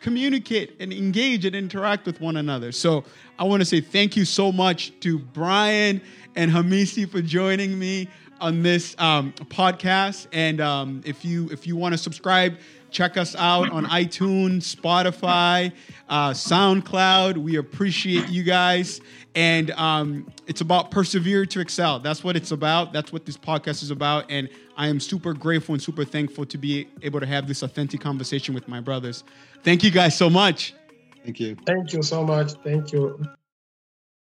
[0.00, 2.72] communicate and engage and interact with one another.
[2.72, 3.04] So
[3.38, 6.00] i want to say thank you so much to brian
[6.36, 8.08] and hamisi for joining me
[8.40, 10.26] on this um, podcast.
[10.32, 12.58] And um, if you if you want to subscribe,
[12.90, 15.72] check us out on iTunes, Spotify,
[16.08, 17.36] uh, SoundCloud.
[17.36, 19.00] We appreciate you guys.
[19.34, 22.00] And um, it's about persevere to excel.
[22.00, 22.94] That's what it's about.
[22.94, 24.30] That's what this podcast is about.
[24.30, 28.00] And I am super grateful and super thankful to be able to have this authentic
[28.00, 29.24] conversation with my brothers.
[29.62, 30.74] Thank you guys so much.
[31.22, 31.56] Thank you.
[31.66, 32.52] Thank you so much.
[32.64, 33.20] Thank you.